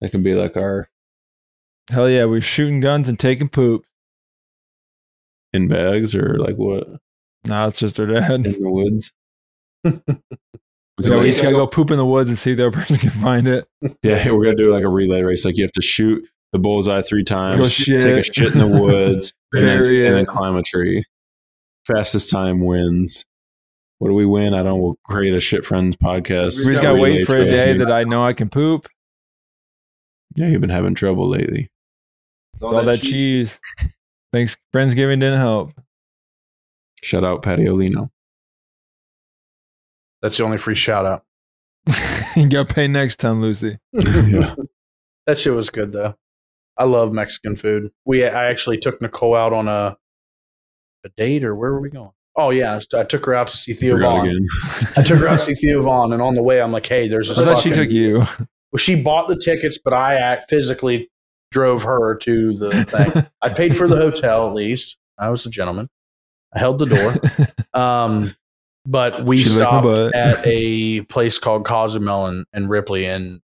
[0.00, 0.88] That can be like our
[1.90, 3.84] Hell yeah, we're shooting guns and taking poop.
[5.52, 6.84] in bags or like what
[7.44, 8.30] Nah, it's just our dad.
[8.30, 9.12] in the woods.
[10.98, 12.96] We Yeah, we just gotta go poop in the woods and see if other person
[12.96, 13.68] can find it.
[14.02, 15.44] Yeah, we're gonna do like a relay race.
[15.44, 16.26] Like you have to shoot
[16.56, 18.02] the bullseye three Go times, shit.
[18.02, 21.04] take a shit in the woods, and, then, and then climb a tree.
[21.86, 23.26] Fastest time wins.
[23.98, 24.54] What do we win?
[24.54, 24.80] I don't.
[24.80, 26.64] We'll create a shit friends podcast.
[26.64, 28.88] We just gotta wait for a day that I know I can poop.
[30.34, 31.70] Yeah, you've been having trouble lately.
[32.62, 33.60] All, that cheese.
[34.32, 35.72] Thanks, Friendsgiving didn't help.
[37.02, 38.10] Shout out Patiolino.
[40.22, 41.24] that's the only free shout out.
[42.36, 43.78] you got paid next time, Lucy.
[43.92, 44.54] yeah.
[45.26, 46.14] That shit was good though.
[46.78, 47.90] I love Mexican food.
[48.04, 49.96] We I actually took Nicole out on a
[51.04, 52.10] a date or where were we going?
[52.36, 54.46] Oh yeah, I took her out to see Theo Forgot Von.
[54.96, 57.08] I took her out to see Theo Von, and on the way, I'm like, "Hey,
[57.08, 58.24] there's this." I thought she took you.
[58.72, 61.08] Well, she bought the tickets, but I act physically
[61.50, 63.26] drove her to the thing.
[63.42, 64.98] I paid for the hotel at least.
[65.16, 65.88] I was a gentleman.
[66.52, 67.14] I held the door.
[67.74, 68.34] Um,
[68.86, 70.14] but we She licked my stopped butt.
[70.14, 73.42] at a place called Cozumel and, in Ripley, and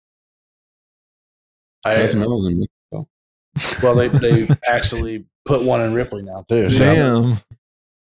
[1.85, 2.67] I, and Mexico.
[3.83, 6.71] Well, they they actually put one in Ripley now too.
[6.71, 7.37] So Damn.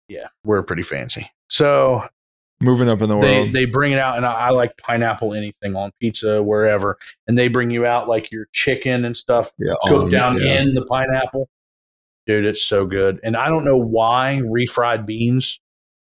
[0.08, 1.30] yeah, we're pretty fancy.
[1.48, 2.04] So
[2.62, 3.54] Moving up in the world.
[3.54, 7.48] they bring it out, and I, I like pineapple anything on pizza wherever, and they
[7.48, 10.60] bring you out like your chicken and stuff Yeah, oh, cooked on- down yeah.
[10.60, 11.48] in the pineapple.
[12.26, 13.18] Dude, it's so good.
[13.24, 15.58] And I don't know why refried beans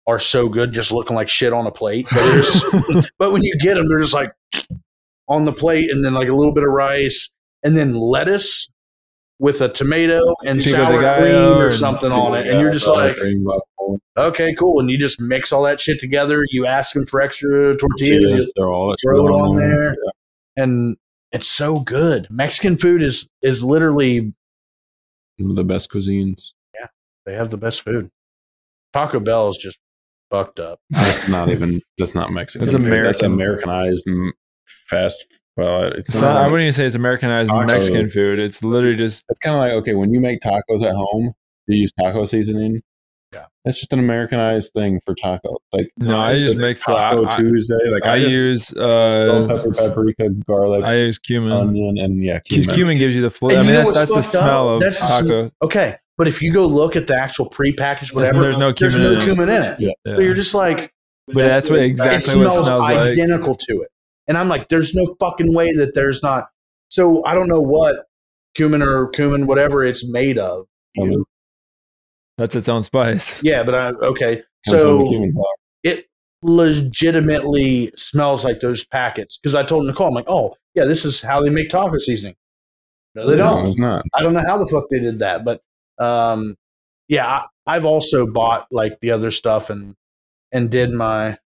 [0.06, 2.06] are so good, just looking like shit on a plate.
[2.12, 4.32] But, but when you get them, they're just like
[5.28, 7.30] on the plate, and then like a little bit of rice,
[7.62, 8.68] and then lettuce
[9.44, 13.14] with a tomato and Pico sour cream or something on it, and you're just like,
[14.16, 14.80] okay, cool.
[14.80, 16.46] And you just mix all that shit together.
[16.48, 19.96] You ask them for extra tortillas, you cheese, throw all throw it on on there,
[20.56, 20.96] and
[21.30, 22.26] it's so good.
[22.30, 24.32] Mexican food is is literally
[25.36, 26.54] One of the best cuisines.
[26.74, 26.86] Yeah,
[27.26, 28.10] they have the best food.
[28.94, 29.78] Taco Bell is just
[30.30, 30.80] fucked up.
[30.88, 31.82] That's not even.
[31.98, 32.66] That's not Mexican.
[32.66, 33.04] That's food.
[33.04, 34.32] That's Americanized m-
[34.66, 35.42] fast.
[35.56, 36.34] Well, it's, It's not.
[36.34, 37.68] not, I wouldn't even say it's Americanized Tacos.
[37.68, 38.40] Mexican food.
[38.40, 41.32] It's literally just it's kind of like okay, when you make tacos at home,
[41.66, 42.82] you use taco seasoning.
[43.32, 43.46] Yeah.
[43.64, 45.56] that's just an Americanized thing for tacos.
[45.72, 47.90] Like No, I just make Taco I- I- Tuesday.
[47.90, 51.50] Like I, I, just use salt, uh, pepper, paprika, garlic, I use cumin.
[51.50, 52.62] onion, and yeah, Cumin.
[52.64, 52.74] cumin.
[52.76, 53.58] cumin gives you the flavor.
[53.60, 54.42] I mean, that, that's the fucked up?
[54.42, 55.50] smell of That's the sm- taco.
[55.62, 58.94] Okay, but if you go look at the actual prepackaged There's- whatever, there's no there's
[58.94, 59.56] cumin no in it.
[59.56, 59.80] in it.
[59.80, 59.90] Yeah.
[60.04, 60.14] Yeah.
[60.14, 60.92] So you're just like,
[61.26, 62.96] But that's what it exactly what it smells smells like.
[62.98, 63.88] identical to it.
[64.28, 66.48] And I'm like, there's no fucking way that there's not.
[66.88, 68.06] So I don't know what
[68.54, 70.66] cumin or cumin, whatever it's made of.
[72.38, 73.42] That's its own spice.
[73.42, 74.42] Yeah, but I okay.
[74.66, 75.06] Comes So
[75.82, 76.06] it
[76.42, 81.20] legitimately smells like those packets because I told Nicole, I'm like, oh yeah, this is
[81.20, 82.36] how they make taco seasoning.
[83.14, 83.66] No, they No, don't.
[83.68, 84.04] it's not.
[84.14, 85.60] I don't know how the fuck they did that, but
[85.98, 86.56] um,
[87.08, 89.94] yeah, I, I've also bought like the other stuff and
[90.52, 91.38] and did my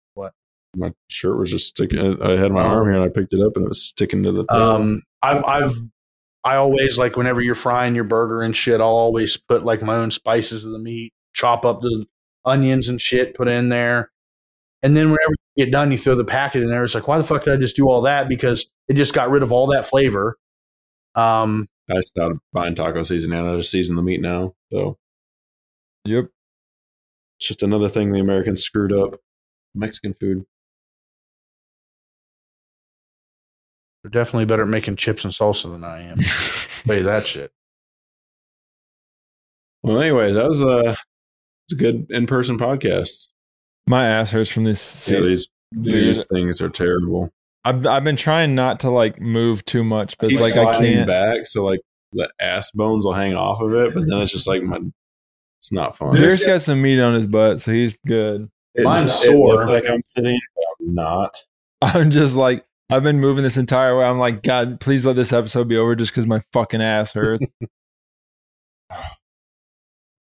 [0.76, 2.22] My shirt was just sticking.
[2.22, 4.32] I had my arm here and I picked it up and it was sticking to
[4.32, 4.58] the tail.
[4.58, 5.76] Um, I've I've
[6.44, 9.96] I always like whenever you're frying your burger and shit, I'll always put like my
[9.96, 12.06] own spices of the meat, chop up the
[12.44, 14.10] onions and shit, put in there.
[14.82, 16.84] And then whenever you get done, you throw the packet in there.
[16.84, 18.28] It's like, why the fuck did I just do all that?
[18.28, 20.38] Because it just got rid of all that flavor.
[21.16, 23.38] Um, I stopped buying taco seasoning.
[23.44, 24.54] I just season the meat now.
[24.72, 24.96] So
[26.04, 26.26] Yep.
[27.38, 29.16] it's just another thing the Americans screwed up.
[29.74, 30.44] Mexican food.
[34.02, 36.18] They're definitely better at making chips and salsa than I am.
[36.86, 37.50] Tell you that shit.
[39.82, 40.90] Well, anyways, that was a,
[41.66, 43.28] it's a good in person podcast.
[43.86, 45.08] My ass hurts from this.
[45.10, 45.48] Yeah, these
[45.80, 45.92] Dude.
[45.94, 47.30] these things are terrible.
[47.64, 50.94] I've I've been trying not to like move too much, but it's like I sliding
[50.94, 51.06] can't.
[51.06, 51.80] back, so like
[52.12, 54.78] the ass bones will hang off of it, but then it's just like my.
[55.60, 56.16] It's not fun.
[56.16, 58.48] Derek's got some meat on his butt, so he's good.
[58.74, 59.34] It, Mine's just- sore.
[59.34, 61.36] it looks like I'm sitting, but I'm not.
[61.82, 64.04] I'm just like I've been moving this entire way.
[64.04, 67.46] I'm like, God, please let this episode be over just because my fucking ass hurts.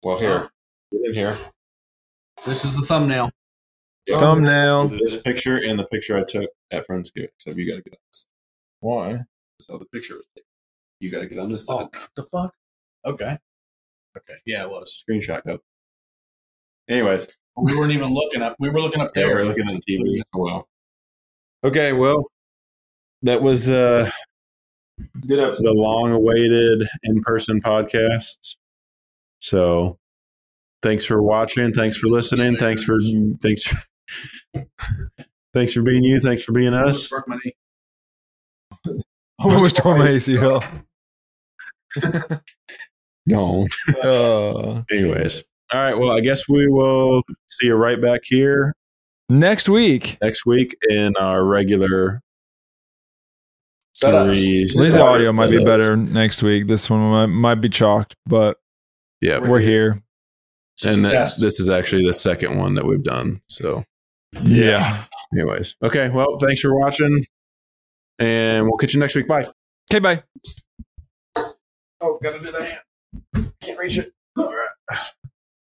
[0.03, 0.49] Well, here,
[0.91, 1.37] get in here.
[2.45, 3.31] This is the thumbnail.
[4.07, 4.89] Thumbnail.
[4.89, 7.29] This picture and the picture I took at friends' Friendsgiving.
[7.39, 8.25] So you got to get on this.
[8.79, 9.19] Why?
[9.59, 10.47] So the picture was taken.
[10.99, 11.87] You got to get on this oh, side.
[11.93, 12.53] Oh, the fuck?
[13.05, 13.37] Okay.
[14.17, 14.39] Okay.
[14.45, 15.03] Yeah, it was.
[15.03, 15.61] Screenshot up.
[16.87, 17.27] Anyways,
[17.57, 18.55] We weren't even looking up.
[18.59, 19.35] We were looking up yeah, there.
[19.35, 20.21] we're looking at the TV.
[20.33, 20.67] Oh, well,
[21.65, 21.91] okay.
[21.91, 22.23] Well,
[23.23, 24.09] that was uh,
[25.27, 25.63] Good episode.
[25.63, 28.55] the long-awaited in-person podcast.
[29.41, 29.97] So,
[30.81, 31.71] thanks for watching.
[31.73, 32.55] Thanks for listening.
[32.57, 32.97] Thanks for
[33.41, 33.73] thanks.
[35.53, 36.19] thanks for being you.
[36.19, 37.09] Thanks for being us.
[37.09, 37.55] Broke my knee.
[39.39, 40.63] Almost tore my ACL.
[43.29, 43.67] No.
[44.05, 45.43] Uh, Anyways,
[45.73, 45.99] all right.
[45.99, 48.73] Well, I guess we will see you right back here
[49.27, 50.17] next week.
[50.21, 52.21] next week in our regular
[54.03, 54.33] Setups.
[54.33, 54.61] three.
[54.61, 56.67] At least the audio might be better next week.
[56.67, 58.57] This one might, might be chalked, but
[59.21, 60.01] Yeah, we're here.
[60.85, 63.41] and that, this is actually the second one that we've done.
[63.47, 63.83] So,
[64.43, 65.05] Yeah.
[65.33, 66.09] anyways, okay.
[66.09, 67.25] Well, thanks for watching,
[68.19, 69.27] and we'll catch you next week.
[69.27, 69.49] Bye.
[69.91, 70.23] Okay, bye.
[71.99, 72.83] Oh, gotta do that.
[73.61, 74.13] Can't reach it.
[74.37, 74.99] All right.